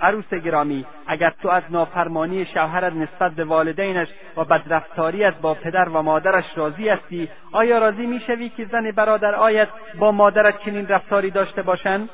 [0.00, 6.02] عروس گرامی اگر تو از نافرمانی شوهرت نسبت به والدینش و بدرفتاریت با پدر و
[6.02, 11.62] مادرش راضی هستی آیا راضی می‌شوی که زن برادر آیت با مادرت چنین رفتاری داشته
[11.62, 12.08] باشند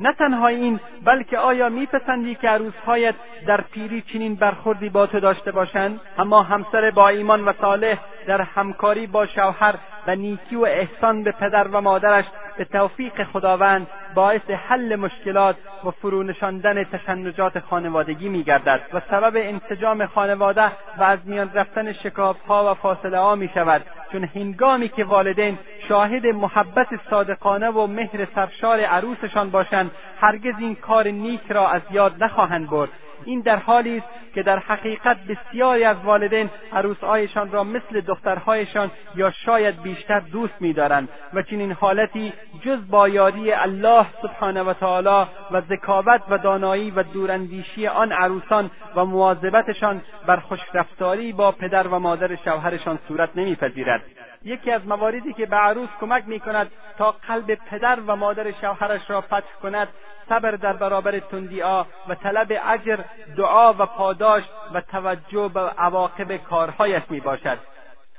[0.00, 3.14] نه تنها این بلکه آیا میپسندی که عروسهایت
[3.46, 8.42] در پیری چنین برخوردی با تو داشته باشند؟ اما همسر با ایمان و صالح در
[8.42, 9.74] همکاری با شوهر
[10.06, 12.24] و نیکی و احسان به پدر و مادرش
[12.56, 20.66] به توفیق خداوند باعث حل مشکلات و فرونشاندن تشنجات خانوادگی میگردد و سبب انسجام خانواده
[20.98, 25.58] و از میان رفتن شکافها و فاصله ها می شود چون هنگامی که والدین
[25.88, 32.24] شاهد محبت صادقانه و مهر سرشار عروسشان باشند هرگز این کار نیک را از یاد
[32.24, 32.90] نخواهند برد.
[33.26, 39.30] این در حالی است که در حقیقت بسیاری از والدین عروسهایشان را مثل دخترهایشان یا
[39.30, 45.60] شاید بیشتر دوست می‌دارند و چنین حالتی جز با یاری الله سبحانه و تعالی و
[45.60, 52.36] ذکاوت و دانایی و دوراندیشی آن عروسان و مواظبتشان بر خوشرفتاری با پدر و مادر
[52.36, 54.02] شوهرشان صورت نمیپذیرد.
[54.44, 59.10] یکی از مواردی که به عروس کمک می کند تا قلب پدر و مادر شوهرش
[59.10, 59.88] را فتح کند
[60.28, 62.98] صبر در برابر تندیا و طلب اجر
[63.36, 67.73] دعا و پاداش و توجه به عواقب کارهایش می باشد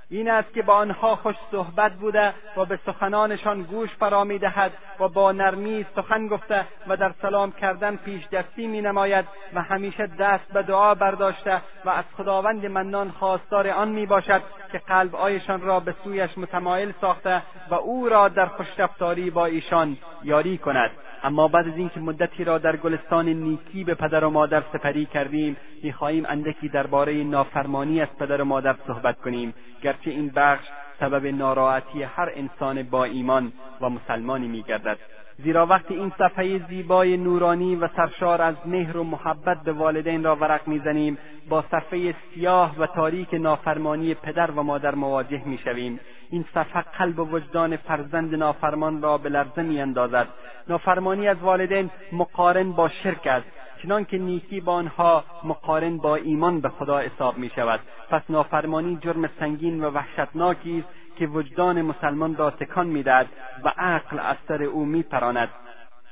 [0.10, 5.08] این است که با آنها خوش صحبت بوده و به سخنانشان گوش فرا می‌دهد و
[5.08, 10.54] با نرمی سخن گفته و در سلام کردن پیش دستی می نماید و همیشه دست
[10.54, 14.42] به دعا برداشته و از خداوند منان خواستار آن می باشد
[14.72, 19.98] که قلب آیشان را به سویش متمایل ساخته و او را در خوشرفتاری با ایشان
[20.24, 20.92] یاری کند.
[21.24, 25.58] اما بعد از اینکه مدتی را در گلستان نیکی به پدر و مادر سپری کردیم
[25.84, 29.54] می‌خواهیم اندکی درباره نافرمانی از پدر و مادر صحبت کنیم.
[29.82, 30.68] گرچه این بخش
[31.00, 34.98] سبب ناراحتی هر انسان با ایمان و مسلمانی میگردد.
[35.44, 40.36] زیرا وقتی این صفحه زیبای نورانی و سرشار از مهر و محبت به والدین را
[40.36, 41.18] ورق می‌زنیم
[41.50, 46.00] با صفحه سیاه و تاریک نافرمانی پدر و مادر مواجه می‌شویم.
[46.30, 50.28] این صفحه قلب و وجدان فرزند نافرمان را به لرزه میاندازد.
[50.68, 53.46] نافرمانی از والدین مقارن با شرک است
[53.84, 59.30] چنانکه نیکی با آنها مقارن با ایمان به خدا حساب می شود پس نافرمانی جرم
[59.40, 63.28] سنگین و وحشتناکی است که وجدان مسلمان را تکان می‌دهد
[63.64, 65.50] و عقل از سر او میپراند.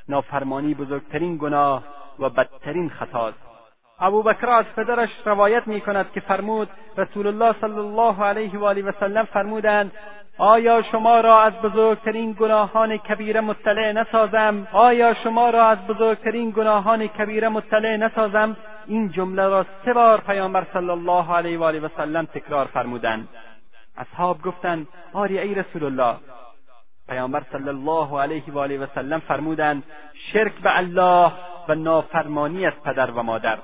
[0.09, 1.83] نافرمانی بزرگترین گناه
[2.19, 3.52] و بدترین خطاست.
[3.99, 8.81] ابوبکر از پدرش روایت می کند که فرمود رسول الله صلی الله علیه و آله
[8.81, 9.91] و سلم فرمودند
[10.37, 17.07] آیا شما را از بزرگترین گناهان کبیره مطلع نسازم آیا شما را از بزرگترین گناهان
[17.07, 21.89] کبیره مطلع نسازم این جمله را سه بار پیامبر صلی الله علیه و آله و
[21.97, 23.27] سلم تکرار فرمودند
[23.97, 26.15] اصحاب گفتند آری ای رسول الله
[27.09, 29.83] پیامبر صلی الله علیه و آله و سلم فرمودند
[30.13, 31.31] شرک به الله
[31.67, 33.57] و نافرمانی از پدر و مادر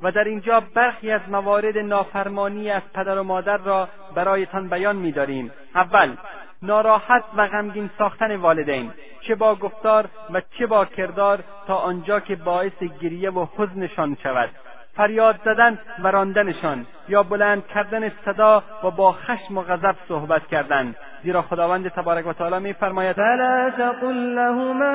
[0.00, 5.52] و در اینجا برخی از موارد نافرمانی از پدر و مادر را برایتان بیان می‌داریم.
[5.74, 6.16] اول
[6.62, 8.92] ناراحت و غمگین ساختن والدین.
[9.20, 14.50] چه با گفتار و چه با کردار تا آنجا که باعث گریه و حزنشان شود.
[14.96, 20.94] فریاد زدن و راندنشان یا بلند کردن صدا و با خشم و غضب صحبت کردن.
[21.26, 24.86] زیرا خداوند تبارک و تعالی میفرماید فلا تقل لهما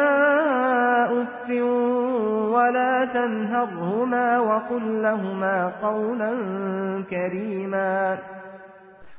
[1.21, 1.49] اف
[2.53, 6.31] ولا تنهرهما وقل لهما قولا
[7.11, 8.15] کریما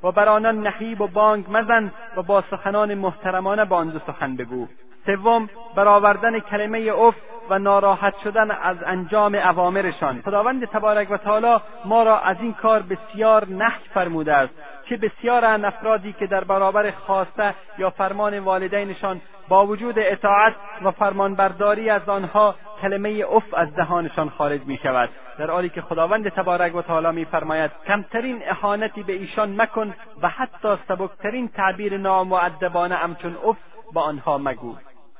[0.03, 4.67] و بر آنان نحیب و بانگ مزن و با سخنان محترمانه با آن سخن بگو.
[5.05, 7.15] سوم برآوردن کلمه اف
[7.49, 10.21] و ناراحت شدن از انجام اوامرشان.
[10.25, 14.53] خداوند تبارک و تعالی ما را از این کار بسیار نهی فرموده است.
[14.89, 21.89] چه بسیارند افرادی که در برابر خواسته یا فرمان والدینشان با وجود اطاعت و فرمانبرداری
[21.89, 25.09] از آنها کلمه اف از دهانشان خارج می شود
[25.39, 30.75] در حالی که خداوند تبارک و تعالی میفرماید کمترین اهانتی به ایشان مکن و حتی
[30.87, 33.57] سبکترین تعبیر نامعدبانه همچون اف
[33.93, 34.75] با آنها مگو.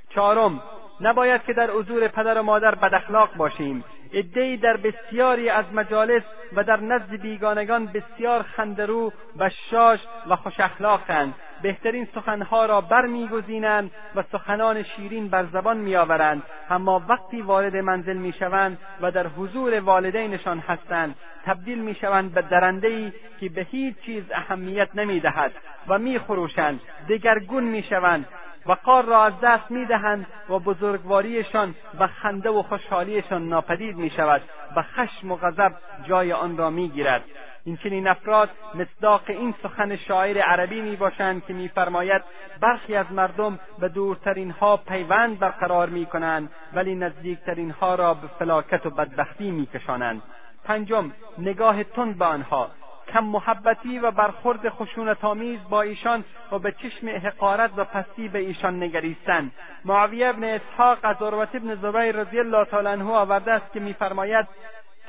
[0.10, 0.62] چهارم
[1.02, 3.84] نباید که در حضور پدر و مادر بداخلاق باشیم.
[4.14, 6.24] عدهای در بسیاری از مجالس
[6.56, 10.00] و در نزد بیگانگان بسیار خندرو و شاش
[10.30, 11.34] و خوش اخلاقند.
[11.62, 16.44] بهترین سخنها را برمیگزینند و سخنان شیرین بر زبان میآورند.
[16.70, 23.50] اما وقتی وارد منزل می‌شوند و در حضور والدینشان هستند تبدیل می‌شوند به درندهای که
[23.50, 25.52] به هیچ چیز اهمیت نمی‌دهد
[25.88, 26.82] و میخروشند.
[27.10, 28.26] دگرگون می‌شوند.
[28.66, 34.42] وقار را از دست می‌دهند و بزرگواریشان و خنده و خوشحالیشان ناپدید می شود
[34.76, 35.74] و خشم و غضب
[36.08, 37.24] جای آن را می‌گیرد.
[37.66, 42.22] این چنین افراد مصداق این سخن شاعر عربی می باشند که میفرماید
[42.62, 48.28] برخی از مردم به دورترین ها پیوند برقرار می کنند ولی نزدیکترین ها را به
[48.40, 50.22] فلاکت و بدبختی می کشانند
[50.64, 52.70] پنجم نگاه تند به آنها.
[53.08, 58.84] کم محبتی و برخورد خشونتآمیز با ایشان و به چشم حقارت و پستی به ایشان
[58.84, 59.52] نگریستن
[59.86, 64.48] معاویه ابن اسحاق از عروت ابن زبیر رضی الله تعالی عنه آورده است که میفرماید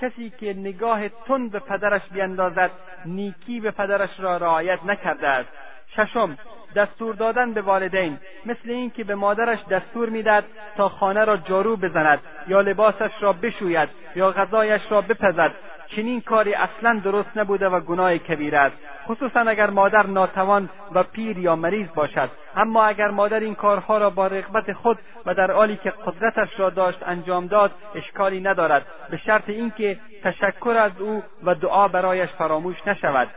[0.00, 2.70] کسی که نگاه تند به پدرش بیندازد
[3.06, 5.48] نیکی به پدرش را رعایت نکرده است.
[5.96, 6.38] ششم
[6.76, 10.44] دستور دادن به والدین مثل اینکه به مادرش دستور می‌داد
[10.76, 15.52] تا خانه را جارو بزند یا لباسش را بشوید یا غذایش را بپزد.
[15.86, 18.76] چنین کاری اصلا درست نبوده و گناه کبیر است.
[19.06, 22.30] خصوصا اگر مادر ناتوان و پیر یا مریض باشد.
[22.56, 26.70] اما اگر مادر این کارها را با رغبت خود و در حالی که قدرتش را
[26.70, 28.86] داشت انجام داد اشکالی ندارد.
[29.10, 33.28] به شرط اینکه تشکر از او و دعا برایش فراموش نشود.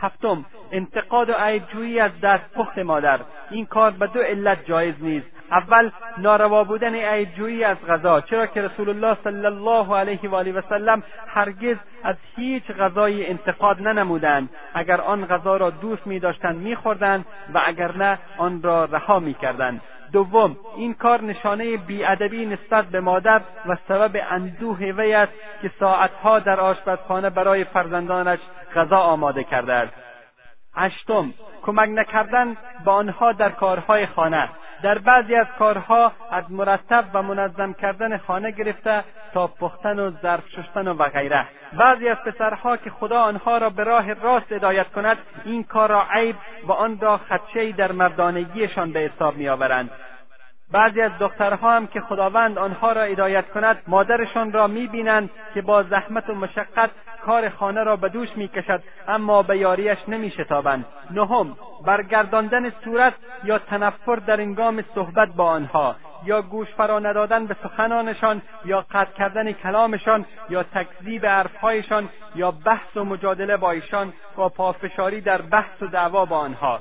[0.00, 3.20] هفتم انتقاد و عیبجویی از دست پخت مادر.
[3.50, 5.26] این کار به دو علت جایز نیست.
[5.50, 10.52] اول ناروا بودن عیبجویی از غذا چرا که رسول الله صلی الله علیه و آله
[10.52, 14.48] و سلم هرگز از هیچ غذایی انتقاد ننمودند.
[14.74, 17.24] اگر آن غذا را دوست می داشتند میخوردند
[17.54, 19.80] و اگر نه آن را رها می‌کردند.
[20.12, 25.32] دوم این کار نشانه بیادبی نسبت به مادر و سبب اندوه وی است
[25.62, 28.38] که ساعتها در آشپزخانه برای فرزندانش
[28.74, 29.92] غذا آماده کرده است.
[30.74, 34.48] هشتم کمک نکردن به آنها در کارهای خانه
[34.82, 39.04] در بعضی از کارها از مرتب و منظم کردن خانه گرفته
[39.34, 41.46] تا پختن و ظرف شستن و غیره.
[41.72, 46.02] بعضی از پسرها که خدا آنها را به راه راست هدایت کند این کار را
[46.10, 49.90] عیب و آن را خدشهای در مردانگیشان به حساب میآورند.
[50.72, 55.82] بعضی از دخترها هم که خداوند آنها را هدایت کند مادرشان را می‌بینند که با
[55.82, 56.90] زحمت و مشقت
[57.26, 60.84] کار خانه را به دوش می‌کشد اما به یاریش نمیشتابند.
[61.10, 61.56] نهم
[61.86, 63.14] برگرداندن صورت
[63.44, 69.12] یا تنفر در انگام صحبت با آنها یا گوش فرا ندادن به سخنانشان یا قطع
[69.12, 75.82] کردن کلامشان یا تکذیب حرفهایشان یا بحث و مجادله با ایشان و پافشاری در بحث
[75.82, 76.80] و دعوا با آنها.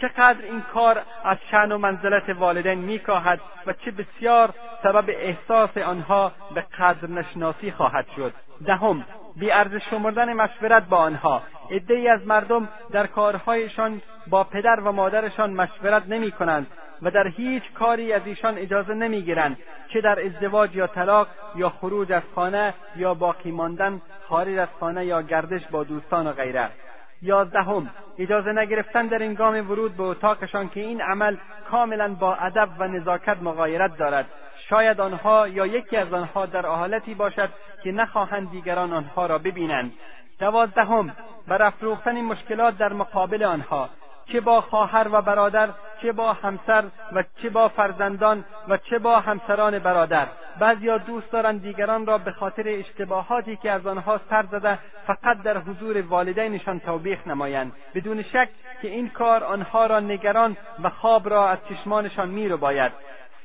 [0.00, 6.32] چقدر این کار از شن و منزلت والدین میکاهد و چه بسیار سبب احساس آنها
[6.54, 8.32] به قدر نشناسی خواهد شد.
[8.66, 9.04] دهم
[9.36, 11.42] بیارزش شمردن مشورت با آنها.
[11.70, 16.66] عدهای از مردم در کارهایشان با پدر و مادرشان مشورت نمی کنند
[17.02, 19.56] و در هیچ کاری از ایشان اجازه نمی‌گیرند
[19.88, 25.04] چه در ازدواج یا طلاق یا خروج از خانه یا باقی ماندن خارج از خانه
[25.04, 26.70] یا گردش با دوستان و غیره.
[27.22, 27.90] یازدهم.
[28.18, 31.36] اجازه نگرفتن در انگام ورود به اتاقشان که این عمل
[31.70, 34.26] کاملا با ادب و نزاکت مغایرت دارد.
[34.68, 37.48] شاید آنها یا یکی از آنها در حالتی باشد
[37.84, 39.92] که نخواهند دیگران آنها را ببینند.
[40.38, 41.16] دوازدهم.
[41.48, 43.88] برافروختن مشکلات در مقابل آنها.
[44.32, 45.68] چه با خواهر و برادر
[46.02, 50.26] چه با همسر و چه با فرزندان و چه با همسران برادر.
[50.60, 55.58] بعضیا دوست دارند دیگران را به خاطر اشتباهاتی که از آنها سر زده فقط در
[55.58, 57.72] حضور والدینشان توبیخ نمایند.
[57.94, 58.48] بدون شک
[58.82, 62.92] که این کار آنها را نگران و خواب را از چشمانشان میرو باید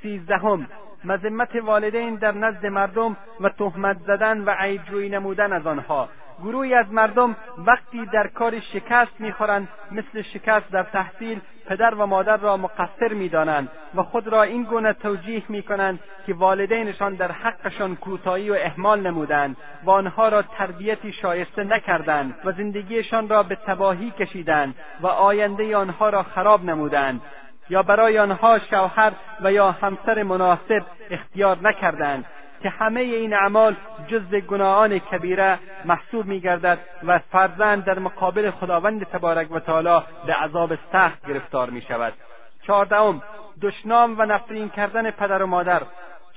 [0.01, 0.67] سیزدهم
[1.03, 6.09] مذمت والدین در نزد مردم و تهمت زدن و عیبجویی نمودن از آنها.
[6.39, 12.37] گروهی از مردم وقتی در کار شکست می‌خورند مثل شکست در تحصیل پدر و مادر
[12.37, 18.49] را مقصر می‌دانند و خود را این گونه توجیه می‌کنند که والدینشان در حقشان کوتاهی
[18.49, 24.75] و اهمال نمودند و آنها را تربیتی شایسته نکردند و زندگیشان را به تباهی کشیدند
[25.01, 27.21] و آینده آنها را خراب نمودند
[27.69, 32.25] یا برای آنها شوهر و یا همسر مناسب اختیار نکردند.
[32.63, 33.75] که همه این اعمال
[34.07, 40.75] جز گناهان کبیره محسوب میگردد و فرزند در مقابل خداوند تبارک و تعالی به عذاب
[40.91, 42.13] سخت گرفتار می شود
[42.67, 43.21] چهاردهم
[43.61, 45.81] دشنام و نفرین کردن پدر و مادر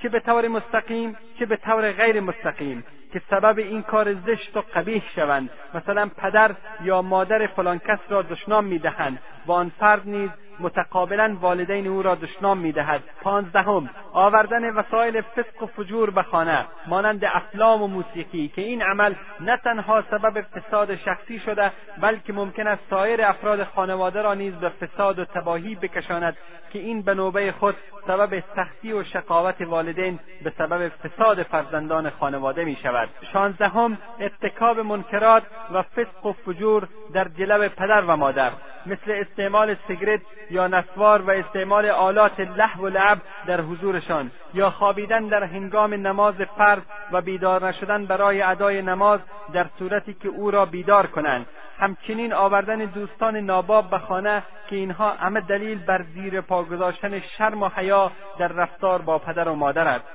[0.01, 4.63] چه به طور مستقیم چه به طور غیر مستقیم که سبب این کار زشت و
[4.75, 5.49] قبیح شوند.
[5.73, 6.51] مثلا پدر
[6.83, 10.29] یا مادر فلان کس را دشنام می‌دهند و آن فرد نیز
[10.59, 13.03] متقابلا والدین او را دشنام می‌دهد.
[13.21, 19.13] پانزدهم آوردن وسایل فسق و فجور به خانه مانند افلام و موسیقی که این عمل
[19.39, 24.69] نه تنها سبب فساد شخصی شده بلکه ممکن است سایر افراد خانواده را نیز به
[24.69, 26.37] فساد و تباهی بکشاند
[26.73, 27.75] که این به نوبه خود
[28.07, 35.43] سبب سختی و شقاوت والدین به سبب فساد فرزندان خانواده می شود شانزدهم اتکاب منکرات
[35.73, 38.51] و فسق و فجور در جلب پدر و مادر.
[38.87, 40.21] مثل استعمال سیگرت
[40.51, 43.17] یا نسوار و استعمال آلات لحو و لعب
[43.47, 46.81] در حضورشان یا خوابیدن در هنگام نماز فرض
[47.11, 49.19] و بیدار نشدن برای ادای نماز
[49.53, 51.45] در صورتی که او را بیدار کنند.
[51.79, 57.63] همچنین آوردن دوستان ناباب به خانه که اینها همه دلیل بر زیر پا گذاشتن شرم
[57.63, 60.05] و حیا در رفتار با پدر و مادر است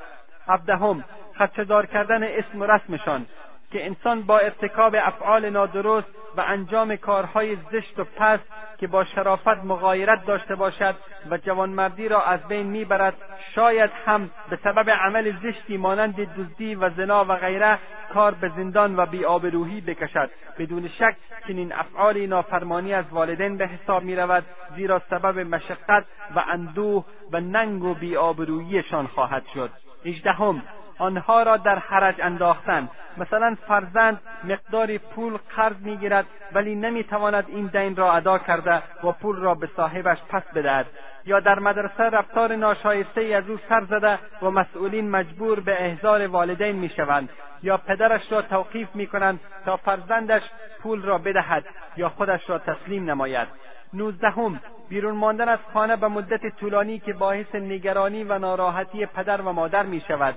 [0.48, 1.04] هفدهم
[1.38, 3.26] خدشهدار کردن اسم و رسمشان.
[3.72, 8.44] که انسان با ارتکاب افعال نادرست و انجام کارهای زشت و پست
[8.78, 10.94] که با شرافت مغایرت داشته باشد
[11.30, 13.14] و جوانمردی را از بین می‌برد
[13.54, 17.78] شاید هم به سبب عمل زشتی مانند دزدی و زنا و غیره
[18.14, 20.30] کار به زندان و بیآبرویی بکشد.
[20.58, 21.16] بدون شک
[21.48, 24.44] چنین افعالی نافرمانی از والدین به حساب می رود
[24.76, 26.04] زیرا سبب مشقت
[26.36, 29.70] و اندوه و ننگ و بیآبروییشان خواهد شد.
[30.04, 30.62] هجدهم
[30.98, 37.96] آنها را در حرج انداختن مثلا فرزند مقداری پول قرض می‌گیرد ولی نمی‌تواند این دین
[37.96, 40.86] را ادا کرده و پول را به صاحبش پس بدهد.
[41.24, 46.26] یا در مدرسه رفتار ناشایسته ای از او سر زده و مسئولین مجبور به احضار
[46.26, 47.28] والدین می‌شوند.
[47.62, 50.42] یا پدرش را توقیف می‌کنند تا فرزندش
[50.82, 51.64] پول را بدهد
[51.96, 53.48] یا خودش را تسلیم نماید.
[53.94, 59.52] نوزدهم بیرون ماندن از خانه به مدت طولانی که باعث نگرانی و ناراحتی پدر و
[59.52, 60.34] مادر می شود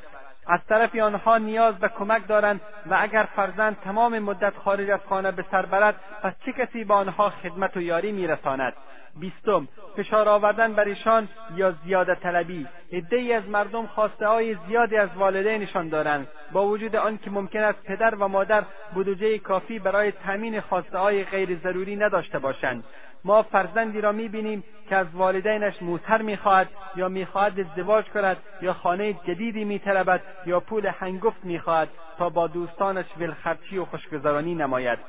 [0.48, 5.32] از طرف آنها نیاز به کمک دارند و اگر فرزند تمام مدت خارج از خانه
[5.32, 8.74] به سر برد پس چه کسی به آنها خدمت و یاری میرساند؟
[9.20, 9.67] بیستم
[9.97, 15.89] فشار آوردن بر ایشان یا زیاده طلبی؟ عدهای از مردم خواسته های زیادی از والدینشان
[15.89, 16.28] دارند.
[16.51, 18.63] با وجود آنکه ممکن است پدر و مادر
[18.93, 22.84] بودجه کافی برای تامین خواسته های غیر ضروری نداشته باشند.
[23.26, 29.14] ما فرزندی را می‌بینیم که از والدینش موتر می‌خواهد یا می‌خواهد ازدواج کند یا خانه
[29.14, 35.00] جدیدی میطلبد یا پول هنگفت می‌خواهد تا با دوستانش ولخرچی و خوشگذرانی نماید.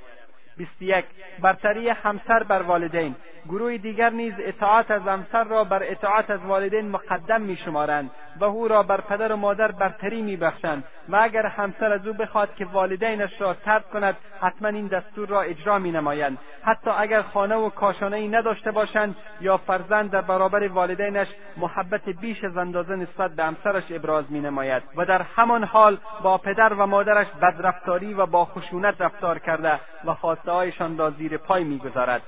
[0.56, 1.04] بیست یک.
[1.42, 3.14] برتری همسر بر والدین.
[3.48, 8.10] گروه دیگر نیز اطاعت از همسر را بر اطاعت از والدین مقدم میشمارند
[8.40, 12.54] و او را بر پدر و مادر برتری میبخشند و اگر همسر از او بخواد
[12.54, 16.38] که والدینش را ترک کند حتما این دستور را اجرا مینمایند.
[16.62, 22.44] حتی اگر خانه و کاشانه ای نداشته باشند یا فرزند در برابر والدینش محبت بیش
[22.44, 27.26] از اندازه نسبت به همسرش ابراز مینماید و در همان حال با پدر و مادرش
[27.42, 30.14] بدرفتاری و با خشونت رفتار کرده و
[30.46, 32.22] خواستههایشان را زیر پای می‌گذارد.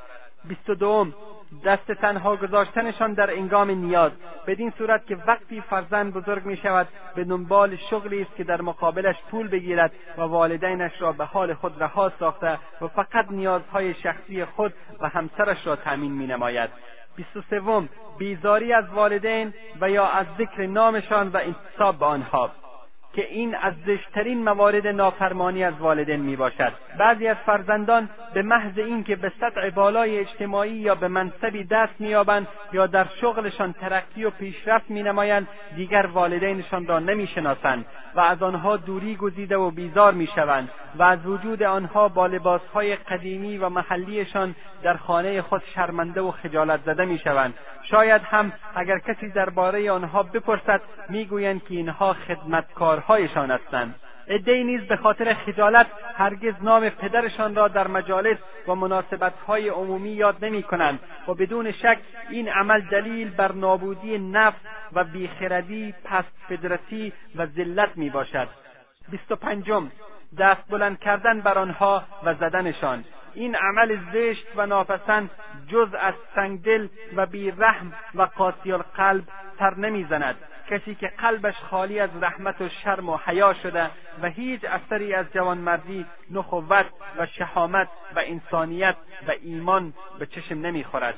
[0.45, 1.15] بیست و دوم
[1.65, 4.13] دست تنها گذاشتنشان در انگام نیاز
[4.47, 9.17] بدین صورت که وقتی فرزند بزرگ می شود به دنبال شغلی است که در مقابلش
[9.31, 14.75] پول بگیرد و والدینش را به حال خود رها ساخته و فقط نیازهای شخصی خود
[15.01, 16.71] و همسرش را تأمین می نماید
[17.17, 17.89] بیست و سوم
[18.19, 22.51] بیزاری از والدین و یا از ذکر نامشان و انتصاب به آنها.
[23.13, 28.79] که این از زشتترین موارد نافرمانی از والدین می باشد بعضی از فرزندان به محض
[28.79, 34.31] اینکه به سطع بالای اجتماعی یا به منصبی دست مییابند یا در شغلشان ترقی و
[34.31, 40.69] پیشرفت مینمایند دیگر والدینشان را نمی‌شناسند و از آنها دوری گزیده و بیزار می‌شوند
[40.99, 46.81] و از وجود آنها با لباسهای قدیمی و محلیشان در خانه خود شرمنده و خجالت
[46.87, 47.55] زده می‌شوند.
[47.83, 52.17] شاید هم اگر کسی درباره آنها بپرسد می‌گویند که اینها
[53.01, 53.95] خدمتکارهایشان هستند.
[54.29, 58.39] عدهای نیز به خاطر خجالت هرگز نام پدرشان را در مجالس
[58.69, 61.99] و مناسبتهای عمومی یاد نمی کنند و بدون شک
[62.31, 64.59] این عمل دلیل بر نابودی نفس
[64.93, 68.49] و بیخردی پست فدرتی و ذلت می باشد
[69.11, 69.91] بیست و پنجم
[70.39, 73.05] دست بلند کردن بر آنها و زدنشان.
[73.35, 75.31] این عمل زشت و ناپسند
[75.69, 79.25] جز از سنگدل و بیرحم و قاسی القلب
[79.59, 80.37] سر نمی‌زند.
[80.71, 83.91] کسی که قلبش خالی از رحمت و شرم و حیا شده
[84.23, 86.87] و هیچ اثری از جوانمردی نخوت
[87.19, 88.97] و شهامت و انسانیت
[89.29, 91.15] و ایمان به چشم نمی‌خورد.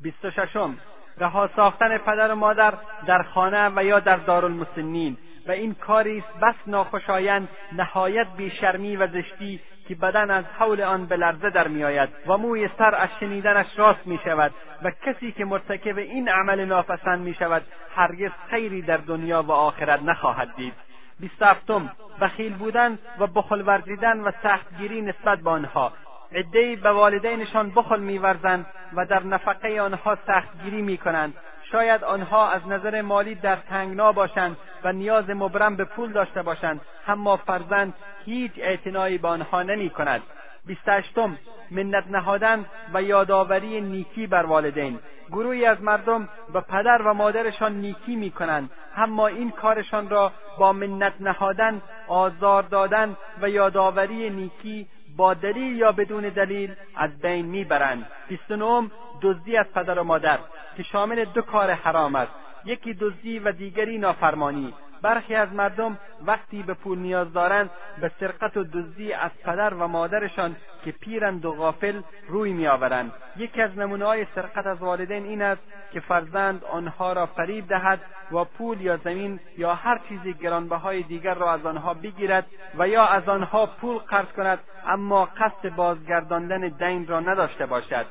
[0.00, 0.78] بیست و ششم
[1.18, 2.74] رها ساختن پدر و مادر
[3.06, 9.06] در خانه و یا در دارالمسنین و این کاری است بس ناخوشایند نهایت بیشرمی و
[9.06, 13.66] زشتی که بدن از حول آن به لرزه در میآید و موی سر از شنیدنش
[13.78, 17.62] راست می شود و کسی که مرتکب این عمل ناپسند می شود
[17.96, 20.74] هرگز خیری در دنیا و آخرت نخواهد دید.
[21.20, 25.92] بیست هفتم بخیل بودن و بخل ورزیدن و سختگیری نسبت به آنها.
[26.32, 28.66] عدهای به والدینشان بخل میورزند
[28.96, 31.34] و در نفقه آنها سختگیری می‌کنند.
[31.74, 36.80] شاید آنها از نظر مالی در تنگنا باشند و نیاز مبرم به پول داشته باشند
[37.06, 37.94] اما فرزند
[38.24, 40.22] هیچ اعتنایی به آنها نمی کند
[40.66, 41.38] بیست هشتم
[41.70, 42.64] منت نهادن
[42.94, 44.98] و یادآوری نیکی بر والدین.
[45.28, 50.72] گروهی از مردم به پدر و مادرشان نیکی می کنند اما این کارشان را با
[50.72, 54.86] منت نهادن آزار دادن و یادآوری نیکی
[55.16, 58.06] با دلیل یا بدون دلیل از بین می‌برند.
[58.28, 58.56] بیست و
[59.22, 60.38] دزدی از پدر و مادر
[60.76, 62.32] که شامل دو کار حرام است.
[62.64, 64.74] یکی دزدی و دیگری نافرمانی.
[65.02, 67.70] برخی از مردم وقتی به پول نیاز دارند
[68.00, 73.12] به سرقت و دزدی از پدر و مادرشان که پیرند و غافل روی میآورند.
[73.36, 75.62] یکی از نمونه های سرقت از والدین این است
[75.92, 78.00] که فرزند آنها را فریب دهد
[78.32, 82.46] و پول یا زمین یا هر چیزی گرانبهای دیگر را از آنها بگیرد
[82.78, 88.06] و یا از آنها پول قرض کند اما قصد بازگرداندن دین را نداشته باشد.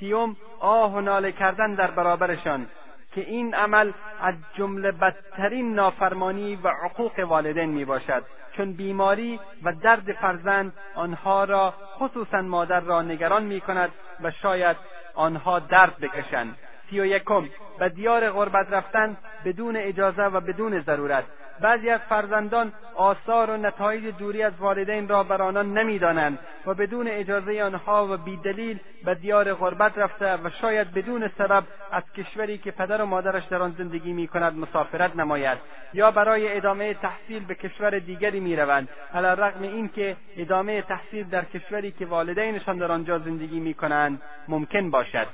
[0.00, 2.66] سیوم آه و ناله کردن در برابرشان
[3.12, 8.24] که این عمل از جمله بدترین نافرمانی و عقوق والدین می باشد
[8.56, 13.90] چون بیماری و درد فرزند آنها را خصوصا مادر را نگران می کند
[14.22, 14.76] و شاید
[15.14, 16.58] آنها درد بکشند.
[16.90, 17.48] سی و یکم.
[17.78, 21.24] به دیار غربت رفتن بدون اجازه و بدون ضرورت.
[21.60, 27.08] بعضی از فرزندان آثار و نتایج دوری از والدین را بر آنان نمی‌دانند و بدون
[27.08, 32.70] اجازه آنها و بیدلیل به دیار غربت رفته و شاید بدون سبب از کشوری که
[32.70, 35.58] پدر و مادرش در آن زندگی می کند مسافرت نماید
[35.94, 38.88] یا برای ادامه تحصیل به کشور دیگری می‌روند.
[39.14, 45.26] علیرغم اینکه ادامه تحصیل در کشوری که والدینشان در آنجا زندگی می کنند ممکن باشد.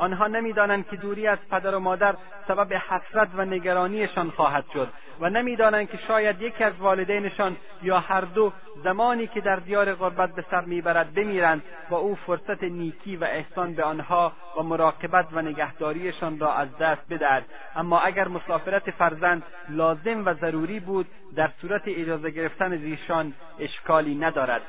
[0.00, 2.14] آنها نمی‌دانند که دوری از پدر و مادر
[2.48, 4.88] سبب حسرت و نگرانیشان خواهد شد
[5.20, 8.52] و نمی‌دانند که شاید یکی از والدینشان یا هر دو
[8.84, 13.74] زمانی که در دیار غربت به سر می‌برد بمیرند و او فرصت نیکی و احسان
[13.74, 17.44] به آنها و مراقبت و نگهداریشان را از دست بدهد.
[17.76, 21.06] اما اگر مسافرت فرزند لازم و ضروری بود
[21.36, 24.62] در صورت اجازه گرفتن زیشان اشکالی ندارد.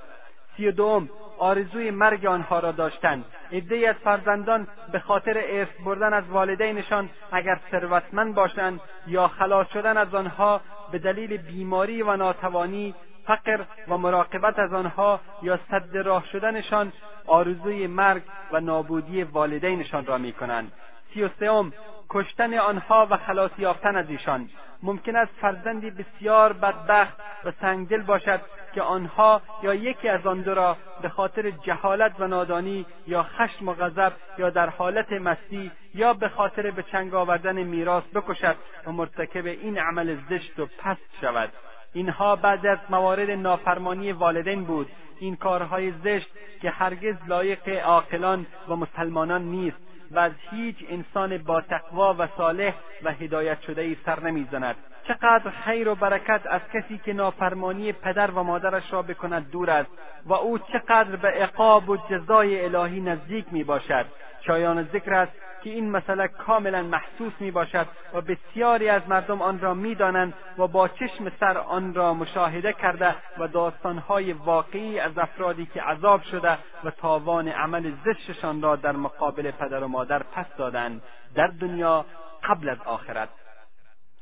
[0.57, 1.09] سی دوم
[1.39, 7.59] آرزوی مرگ آنها را داشتند عدهای از فرزندان به خاطر ارث بردن از والدینشان اگر
[7.71, 10.61] ثروتمند باشند یا خلاص شدن از آنها
[10.91, 12.95] به دلیل بیماری و ناتوانی
[13.25, 16.93] فقر و مراقبت از آنها یا صد راه شدنشان
[17.27, 18.21] آرزوی مرگ
[18.51, 20.71] و نابودی والدینشان را می‌کنند.
[21.13, 21.73] سی و سوم
[22.13, 24.49] کشتن آنها و خلاص یافتن از ایشان.
[24.83, 28.41] ممکن است فرزندی بسیار بدبخت و سنگدل باشد
[28.73, 33.67] که آنها یا یکی از آن دو را به خاطر جهالت و نادانی یا خشم
[33.67, 38.55] و غضب یا در حالت مستی یا به خاطر به چنگ آوردن میراث بکشد
[38.87, 41.49] و مرتکب این عمل زشت و پست شود.
[41.93, 44.89] اینها بعد از موارد نافرمانی والدین بود.
[45.19, 46.29] این کارهای زشت
[46.61, 49.90] که هرگز لایق عاقلان و مسلمانان نیست.
[50.11, 52.73] و از هیچ انسان با تقوا و صالح
[53.03, 54.75] و هدایت شده ای سر نمی‌زند.
[55.07, 59.89] چقدر خیر و برکت از کسی که نافرمانی پدر و مادرش را بکند دور است
[60.25, 64.05] و او چقدر به عقاب و جزای الهی نزدیک می باشد
[64.41, 65.31] شایان ذکر است
[65.63, 70.33] که این مسئله کاملا محسوس می باشد و بسیاری از مردم آن را می دانند
[70.57, 76.21] و با چشم سر آن را مشاهده کرده و داستانهای واقعی از افرادی که عذاب
[76.21, 81.01] شده و تاوان عمل زشتشان را در مقابل پدر و مادر پس دادند
[81.35, 82.05] در دنیا
[82.43, 83.29] قبل از آخرت.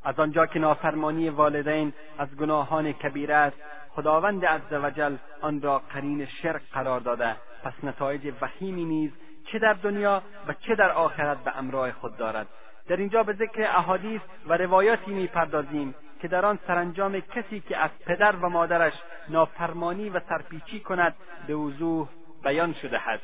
[0.03, 3.57] از آنجا که نافرمانی والدین از گناهان کبیره است
[3.89, 7.35] خداوند عزوجل آن را قرین شرک قرار داده.
[7.63, 9.11] پس نتایج وخیمی نیز
[9.51, 12.47] چه در دنیا و چه در آخرت به امرای خود دارد.
[12.87, 17.89] در اینجا به ذکر احادیث و روایاتی می‌پردازیم که در آن سرانجام کسی که از
[18.05, 18.93] پدر و مادرش
[19.29, 21.15] نافرمانی و سرپیچی کند
[21.47, 22.07] به وضوح
[22.43, 23.23] بیان شده است.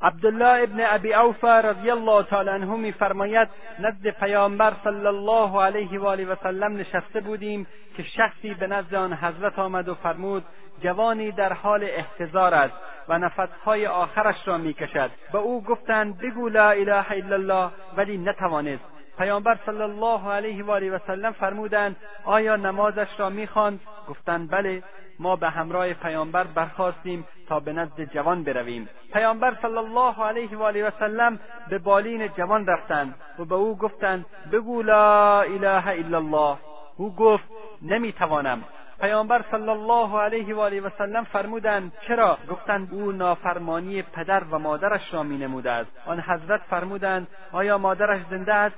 [0.00, 3.48] عبدالله ابن ابی اوفا رضی الله تعالی عنه میفرماید
[3.78, 7.66] نزد پیامبر صلی الله علیه و آله و سلم نشسته بودیم
[7.96, 10.44] که شخصی به نزد آن حضرت آمد و فرمود
[10.82, 12.74] جوانی در حال احتضار است
[13.08, 15.10] و نفسهای آخرش را می‌کشد.
[15.32, 18.84] به او گفتند بگو لا اله الا الله ولی نتوانست.
[19.18, 24.82] پیامبر صلی الله علیه و آله و سلم فرمودند آیا نمازش را می‌خواند؟ گفتند بله.
[25.18, 28.88] ما به همراه پیامبر برخواستیم تا به نزد جوان برویم.
[29.12, 31.40] پیامبر صلی الله علیه و آله و سلم
[31.70, 36.56] به بالین جوان رفتند و به او گفتند بگو لا اله الا الله.
[36.96, 37.44] او گفت
[37.82, 38.64] نمی‌توانم.
[39.00, 44.58] پیامبر صلی الله علیه و آله و سلم فرمودند چرا؟ گفتند او نافرمانی پدر و
[44.58, 48.76] مادرش را مینموده است آن حضرت فرمودند آیا مادرش زنده است؟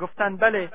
[0.00, 0.68] گفتند بله.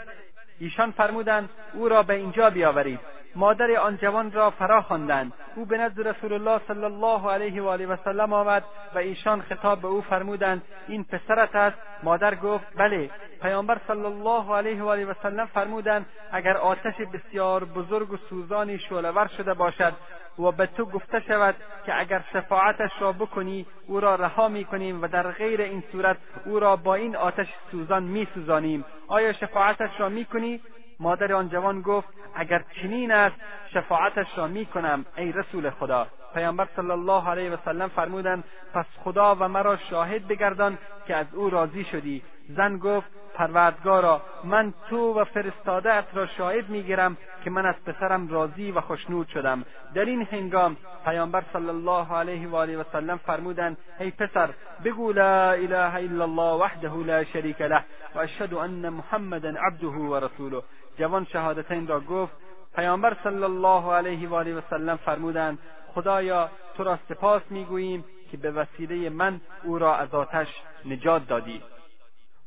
[0.60, 3.00] ایشان فرمودند او را به اینجا بیاورید.
[3.36, 5.34] مادر آن جوان را فرا خواندند.
[5.56, 8.64] او به نزد رسول الله صلی الله علیه و آله و سلم آمد
[8.96, 11.78] و ایشان خطاب به او فرمودند این پسرت است.
[12.04, 13.10] مادر گفت بله.
[13.42, 18.80] پیامبر صلی الله علیه و آله و سلم فرمودند اگر آتش بسیار بزرگ و سوزانی
[18.80, 19.94] شعلهور شده باشد
[20.40, 21.56] و به تو گفته شود
[21.86, 26.60] که اگر شفاعتش را بکنی او را رها می‌کنیم و در غیر این صورت او
[26.60, 28.86] را با این آتش سوزان میسوزانیم.
[29.08, 30.62] آیا شفاعتش را می‌کنی؟
[31.02, 33.36] مادر آن جوان گفت اگر چنین است
[33.74, 36.08] شفاعتش را می‌کنم ای رسول خدا.
[36.34, 41.26] پیامبر صلی الله علیه و سلم فرمودند پس خدا و مرا شاهد بگردان که از
[41.34, 42.24] او راضی شدی.
[42.50, 48.72] زن گفت پروردگارا من تو و فرستاده را شاهد می‌گیرم که من از پسرم راضی
[48.72, 49.66] و خوشنود شدم.
[49.96, 54.50] در این هنگام پیامبر صلی الله علیه و آله و سلم فرمودند ای پسر
[54.84, 57.84] بگو لا اله الا الله وحده لا شریک له
[58.16, 60.62] و اشهد ان محمدا عبده و رسوله.
[60.98, 62.34] جوان شهادتین را گفت
[62.76, 65.60] پیامبر صلی الله علیه و آله و سلم فرمودند
[65.94, 70.48] خدایا تو را سپاس می‌گوییم که به وسیله من او را از آتش
[70.86, 71.62] نجات دادی.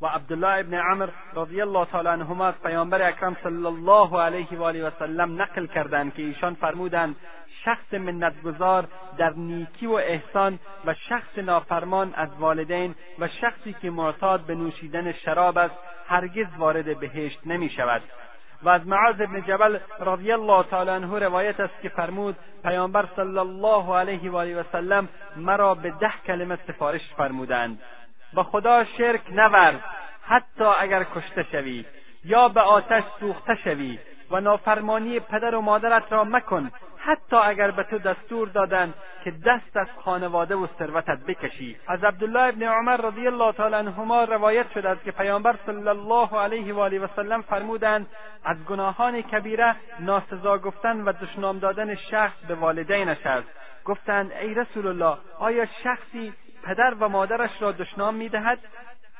[0.00, 4.62] و عبدالله ابن عمر رضی الله تعالی عنهما از پیامبر اکرم صلی الله علیه و
[4.62, 7.16] آله و سلم نقل کردند که ایشان فرمودند
[7.64, 8.88] شخص منتگزار
[9.18, 15.12] در نیکی و احسان و شخص نافرمان از والدین و شخصی که معتاد به نوشیدن
[15.12, 15.74] شراب است
[16.06, 18.02] هرگز وارد بهشت نمی شود
[18.64, 23.38] و از معاذ ابن جبل رضی الله تعالی عنه روایت است که فرمود پیامبر صلی
[23.38, 27.78] الله علیه و آله و سلم مرا به ده کلمه سفارش فرمودند.
[28.34, 29.84] به خدا شرک نورد
[30.26, 31.84] حتی اگر کشته شوی
[32.24, 33.98] یا به آتش سوخته شوی
[34.30, 36.70] و نافرمانی پدر و مادرت را مکن.
[37.04, 38.94] حتی اگر به تو دستور دادند
[39.24, 41.76] که دست از خانواده و ثروتت بکشی.
[41.88, 46.38] از عبدالله ابن عمر رضی الله تعالی عنهما روایت شده است که پیامبر صلی الله
[46.38, 48.06] علیه و آله و سلم فرمودند
[48.44, 53.48] از گناهان کبیره ناسزا گفتن و دشنام دادن شخص به والدینش است.
[53.84, 56.32] گفتند ای رسول الله آیا شخصی
[56.64, 58.58] پدر و مادرش را دشنام می‌دهد؟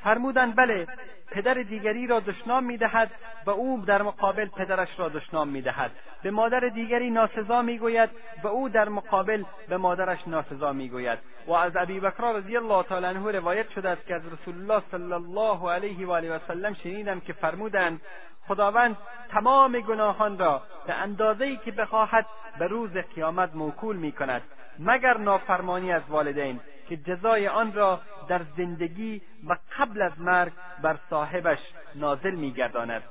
[0.04, 0.86] فرمودند بله
[1.30, 3.10] پدر دیگری را دشنام می‌دهد
[3.46, 5.90] و او در مقابل پدرش را دشنام می‌دهد.
[6.22, 8.10] به مادر دیگری ناسزا می‌گوید
[8.42, 11.18] و او در مقابل به مادرش ناسزا می‌گوید.
[11.46, 14.82] و از ابی بکر رضی الله تعالی عنه روایت شده است که از رسول الله
[14.90, 18.00] صلی الله علیه و آله و سلم شنیدم که فرمودند
[18.48, 18.96] خداوند
[19.30, 22.26] تمام گناهان را به اندازهای که بخواهد
[22.58, 24.42] به روز قیامت موکول می کند
[24.78, 30.52] مگر نافرمانی از والدین؟ که جزای آن را در زندگی و قبل از مرگ
[30.82, 31.58] بر صاحبش
[31.94, 33.02] نازل میگرداند.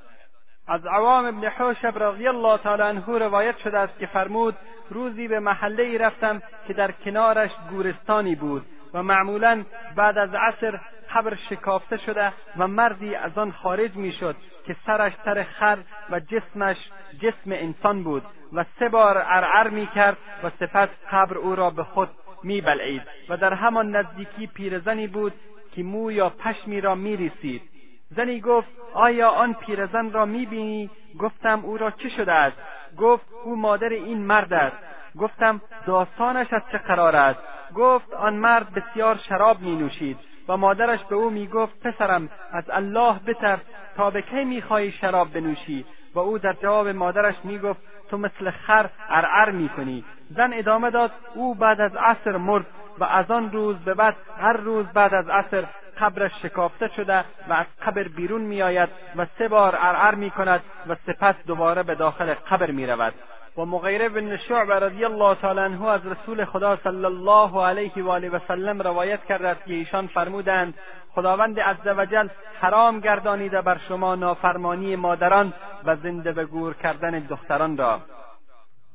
[0.68, 4.56] از عوام ابن حوشب رضی الله تعالی عنه روایت شده است که فرمود
[4.90, 9.64] روزی به محله ای رفتم که در کنارش گورستانی بود و معمولا
[9.96, 10.80] بعد از عصر
[11.14, 14.36] قبر شکافته شده و مردی از آن خارج می‌شد
[14.66, 15.78] که سرش سر خر
[16.10, 16.78] و جسمش
[17.20, 18.24] جسم انسان بود
[18.54, 22.10] و سه بار ارعر می‌کرد و سپس قبر او را به خود
[22.44, 25.34] میبلعید و در همان نزدیکی پیرزنی بود
[25.76, 27.62] که مو یا پشمی را میریسید.
[28.10, 30.90] زنی گفت آیا آن پیرزن را می‌بینی؟
[31.20, 32.58] گفتم او را چه شده است؟
[32.98, 34.78] گفت او مادر این مرد است.
[35.20, 37.40] گفتم داستانش از چه قرار است؟
[37.76, 40.18] گفت آن مرد بسیار شراب می نوشید
[40.48, 43.60] و مادرش به او می گفت پسرم از الله بترس
[43.96, 47.80] تا به کی می‌خواهی شراب بنوشی؟ و او در جواب مادرش می گفت
[48.10, 50.04] تو مثل خر ارعر می کنی
[50.38, 52.66] زن ادامه داد او بعد از عصر مرد
[53.00, 55.66] و از آن روز به بعد هر روز بعد از عصر
[56.00, 60.96] قبرش شکافته شده و از قبر بیرون میآید و سه بار ارعر می کند و
[60.96, 63.14] سپس دوباره به داخل قبر می رود
[63.58, 68.10] و مغیره بن شعب رضی الله تعالی عنه از رسول خدا صلی الله علیه و
[68.10, 70.74] آله و سلم روایت کرده است که ایشان فرمودند
[71.16, 72.28] خداوند عزوجل
[72.62, 75.54] حرام گردانیده بر شما نافرمانی مادران
[75.86, 78.00] و زنده به گور کردن دختران را.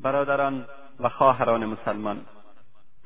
[0.01, 0.66] برادران
[1.01, 2.20] و خواهران مسلمان.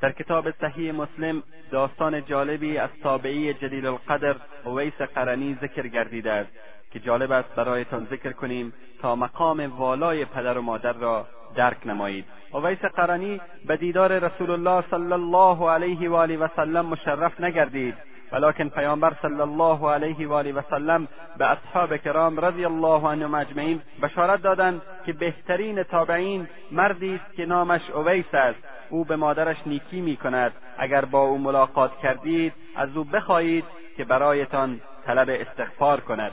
[0.01, 6.51] در کتاب صحیح مسلم داستان جالبی از تابعی جلیل القدر اویس قرنی ذکر گردیده است
[6.91, 12.25] که جالب است برایتان ذکر کنیم تا مقام والای پدر و مادر را درک نمایید.
[12.51, 17.95] اویس قرنی به دیدار رسول الله صلی الله علیه و آله و سلم مشرف نگردید.
[18.33, 21.07] ولکن پیامبر صلی الله علیه و آله و سلم
[21.37, 27.45] به اصحاب کرام رضی الله عنهم اجمعین بشارت دادند که بهترین تابعین مردی است که
[27.45, 28.59] نامش اویس است.
[28.89, 33.65] او به مادرش نیکی می کند اگر با او ملاقات کردید از او بخواهید
[33.97, 36.31] که برایتان طلب استغفار کند.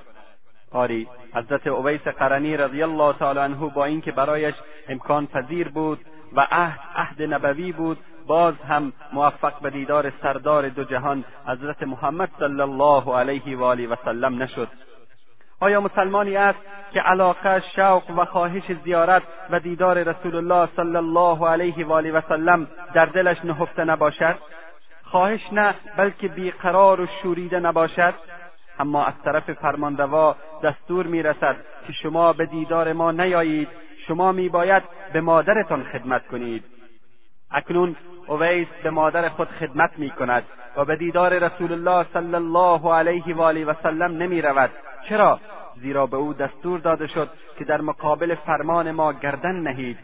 [0.72, 4.54] آری حضرت اویس قرنی رضی الله تعالی عنه با اینکه برایش
[4.88, 5.98] امکان پذیر بود
[6.32, 7.98] و عهد عهد نبوی بود.
[8.26, 13.88] باز هم موفق به دیدار سردار دو جهان حضرت محمد صلی الله علیه و آله
[13.88, 14.68] و سلم نشد.
[15.60, 16.58] آیا مسلمانی است
[16.92, 22.12] که علاقه شوق و خواهش زیارت و دیدار رسول الله صلی الله علیه و آله
[22.12, 24.38] و سلم در دلش نهفته نباشد؟
[25.04, 28.14] خواهش نه بلکه بیقرار و شوریده نباشد.
[28.78, 33.68] اما از طرف فرمانروا دستور می‌رسد که شما به دیدار ما نیایید
[34.10, 34.82] شما میباید
[35.12, 36.64] به مادرتان خدمت کنید.
[37.50, 37.96] اکنون
[38.26, 40.44] اویس به مادر خود خدمت می کند
[40.76, 44.70] و به دیدار رسول الله صلی الله علیه و آله و سلم نمی رود
[45.08, 45.40] چرا؟
[45.76, 49.98] زیرا به او دستور داده شد که در مقابل فرمان ما گردن نهید.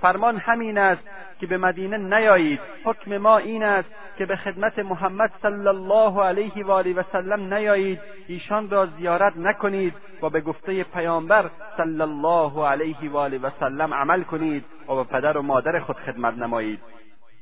[0.00, 1.02] فرمان همین است
[1.40, 2.60] که به مدینه نیایید.
[2.84, 7.54] حکم ما این است که به خدمت محمد صلی الله علیه و آله و سلم
[7.54, 8.00] نیایید.
[8.28, 13.94] ایشان را زیارت نکنید و به گفته پیامبر صلی الله علیه و آله و سلم
[13.94, 16.80] عمل کنید و به پدر و مادر خود خدمت نمایید.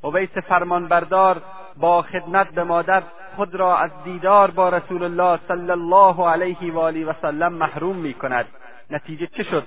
[0.02, 1.42] اویس فرمانبردار
[1.76, 3.02] با خدمت به مادر
[3.36, 7.96] خود را از دیدار با رسول الله صلی الله علیه و آله و سلم محروم
[7.96, 8.46] می کند
[8.90, 9.66] نتیجه چه شد؟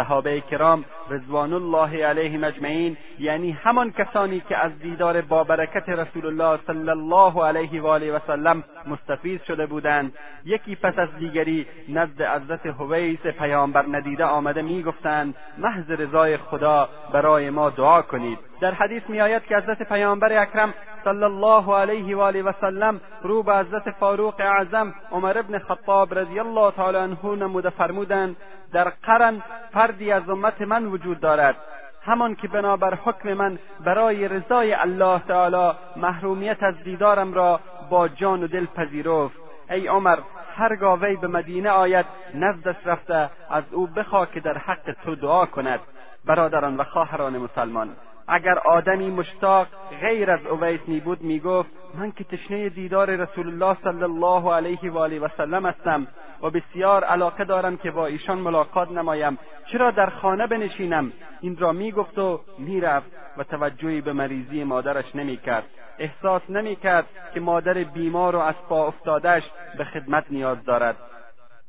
[0.00, 6.58] صحابه کرام رضوان الله علیهم اجمعین یعنی همان کسانی که از دیدار بابرکت رسول الله
[6.66, 10.12] صلی الله علیه و آله و سلم مستفیض شده بودند
[10.44, 17.50] یکی پس از دیگری نزد حضرت حویس پیامبر ندیده آمده می‌گفتند محض رضای خدا برای
[17.50, 18.49] ما دعا کنید.
[18.60, 20.74] در حدیث میآید که حضرت پیامبر اکرم
[21.04, 26.18] صلی الله علیه و آله و سلم رو به حضرت فاروق اعظم عمر ابن خطاب
[26.18, 28.36] رضی الله تعالی عنه نموده فرمودند
[28.72, 29.42] در قرن
[29.72, 31.56] فردی از امت من وجود دارد
[32.04, 37.60] همان که بنابر حکم من برای رضای الله تعالی محرومیت از دیدارم را
[37.90, 39.36] با جان و دل پذیرفت.
[39.70, 40.18] ای عمر
[40.56, 45.46] هرگاه وی به مدینه آید نزدش رفته از او بخوا که در حق تو دعا
[45.46, 45.80] کند.
[46.24, 47.96] برادران و خواهران مسلمان
[48.30, 49.66] اگر آدمی مشتاق
[50.00, 54.54] غیر از اویس می بود می گفت من که تشنه دیدار رسول الله صلی الله
[54.54, 56.06] علیه و آله و سلم هستم
[56.42, 59.38] و بسیار علاقه دارم که با ایشان ملاقات نمایم.
[59.72, 65.64] چرا در خانه بنشینم؟ این را می‌گفت و می‌رفت و توجهی به مریضی مادرش نمی‌کرد.
[65.98, 70.96] احساس نمی‌کرد که مادر بیمار و از پا افتادهش به خدمت نیاز دارد.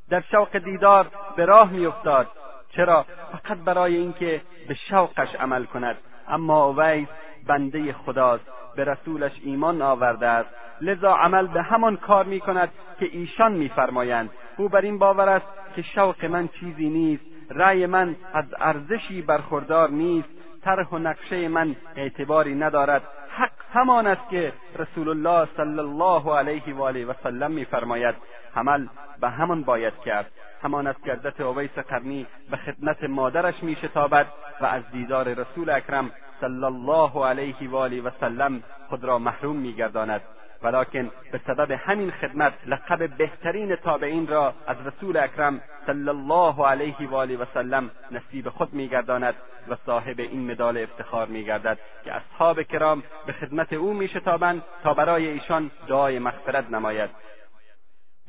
[0.10, 2.28] در شوق دیدار به راه میافتاد.
[2.70, 5.98] چرا؟ فقط برای اینکه به شوقش عمل کند.
[6.32, 7.08] اما اویس
[7.48, 8.46] بنده خداست
[8.76, 10.50] به رسولش ایمان آورده است.
[10.82, 15.46] لذا عمل به همان کار می کند که ایشان میفرمایند او بر این باور است
[15.76, 20.30] که شوق من چیزی نیست رأی من از ارزشی برخوردار نیست
[20.64, 23.02] طرح و نقشه من اعتباری ندارد.
[23.30, 28.16] حق همان است که رسول الله صلی الله علیه و آله و سلم میفرماید
[28.56, 28.88] عمل
[29.22, 30.32] به همان باید کرد.
[30.64, 34.28] همان است که حضرت اویس قرنی به خدمت مادرش میشتابد
[34.62, 36.12] و از دیدار رسول اکرم
[36.42, 40.22] صلی الله علیه و آله و سلم خود را محروم میگرداند.
[40.64, 47.10] ولکن به سبب همین خدمت لقب بهترین تابعین را از رسول اکرم صلی الله علیه
[47.10, 49.36] و آله و سلم نصیب خود میگرداند
[49.70, 55.28] و صاحب این مدال افتخار میگردد که اصحاب کرام به خدمت او میشتابند تا برای
[55.28, 57.10] ایشان دعای مغفرت نماید.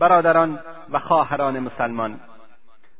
[0.02, 0.58] برادران
[0.92, 2.20] و خواهران مسلمان.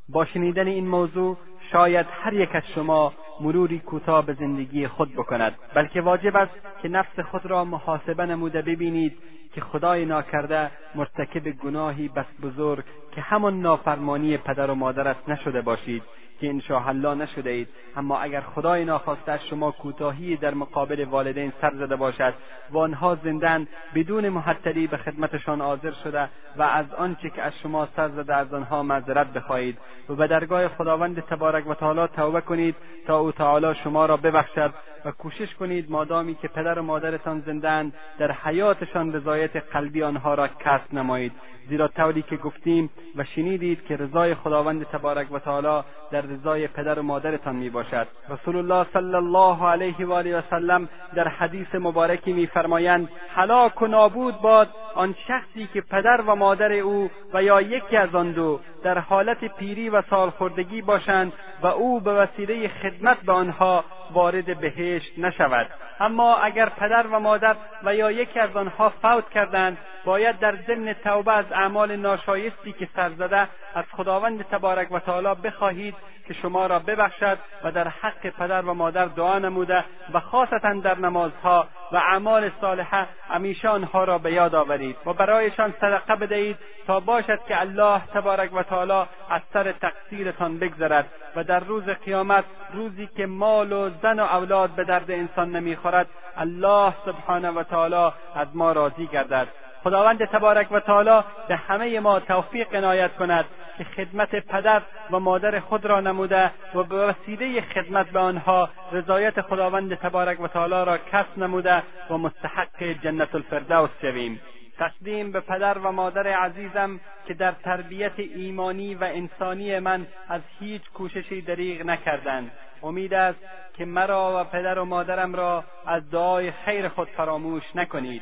[0.09, 1.37] با شنیدن این موضوع
[1.71, 6.51] شاید هر یک از شما مروری کوتاه به زندگی خود بکند بلکه واجب است
[6.81, 9.17] که نفس خود را محاسبه نموده ببینید
[9.53, 12.83] که خدای ناکرده مرتکب گناهی بس بزرگ
[13.15, 16.03] که همان نافرمانی پدر و مادر است نشده باشید
[16.43, 17.67] که انشاءالله نشده اید.
[17.95, 22.33] اما اگر خدای ناخواسته شما کوتاهی در مقابل والدین سر زده باشد
[22.71, 27.87] و آنها زندن بدون محتلی به خدمتشان حاضر شده و از آنچه که از شما
[27.95, 29.77] سر زده از آنها معذرت بخواهید
[30.09, 32.75] و به درگاه خداوند تبارک و تعالی توبه کنید
[33.07, 34.73] تا او تعالی شما را ببخشد
[35.05, 39.11] و کوشش کنید مادامی که پدر و مادرتان زندهاند در حیاتشان
[39.43, 41.31] رضایت قلبی آنها را کسب نمایید.
[41.69, 46.99] زیرا طوری که گفتیم و شنیدید که رضای خداوند تبارک و تعالی در رضای پدر
[46.99, 51.75] و مادرتان می باشد رسول الله صلی الله علیه و آله و سلم در حدیث
[51.75, 57.61] مبارکی میفرمایند هلاک و نابود باد آن شخصی که پدر و مادر او و یا
[57.61, 63.17] یکی از آن دو در حالت پیری و سالخوردگی باشند و او به وسیله خدمت
[63.17, 65.67] به آنها وارد بهشت نشود.
[65.99, 70.93] اما اگر پدر و مادر و یا یکی از آنها فوت کردند باید در ضمن
[70.93, 75.95] توبه از اعمال ناشایستی که سر از خداوند تبارک و تعالی بخواهید
[76.27, 80.97] که شما را ببخشد و در حق پدر و مادر دعا نموده و خاصتا در
[80.97, 84.95] نمازها و اعمال صالحه همیشه آنها را به یاد آورید.
[85.05, 86.57] و برایشان صدقه بدهید
[86.87, 91.05] تا باشد که الله تبارک و تعالی از سر تقصیرتان بگذرد
[91.35, 92.43] و در روز قیامت
[92.73, 96.07] روزی که مال و زن و اولاد به درد انسان نمی‌خورد
[96.37, 99.47] الله سبحانه و تعالی از ما راضی گردد.
[99.83, 103.45] خداوند تبارک و تعالی به همه ما توفیق عنایت کند.
[103.77, 104.81] که خدمت پدر
[105.11, 110.47] و مادر خود را نموده و به وسیله خدمت به آنها رضایت خداوند تبارک و
[110.47, 114.41] تعالی را کسب نموده و مستحق جنت الفردوس شویم.
[114.77, 120.81] تقدیم به پدر و مادر عزیزم که در تربیت ایمانی و انسانی من از هیچ
[120.93, 122.51] کوششی دریغ نکردند.
[122.83, 123.39] امید است
[123.73, 128.21] که مرا و پدر و مادرم را از دعای خیر خود فراموش نکنید.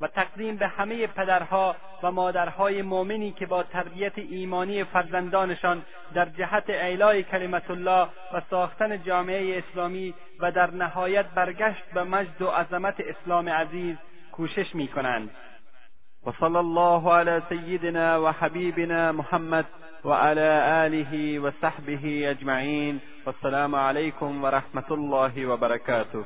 [0.00, 5.82] و تقدیم به همه پدرها و مادرهای مؤمنی که با تربیت ایمانی فرزندانشان
[6.14, 12.42] در جهت اعلای کلمت الله و ساختن جامعه اسلامی و در نهایت برگشت به مجد
[12.42, 13.96] و عظمت اسلام عزیز
[14.32, 15.30] کوشش می کنند
[16.26, 19.66] و صلی الله علی سیدنا و حبیبنا محمد
[20.04, 20.40] و علی
[20.84, 23.00] آله و صحبه اجمعین.
[23.26, 26.24] والسلام علیکم و رحمت الله و برکاته.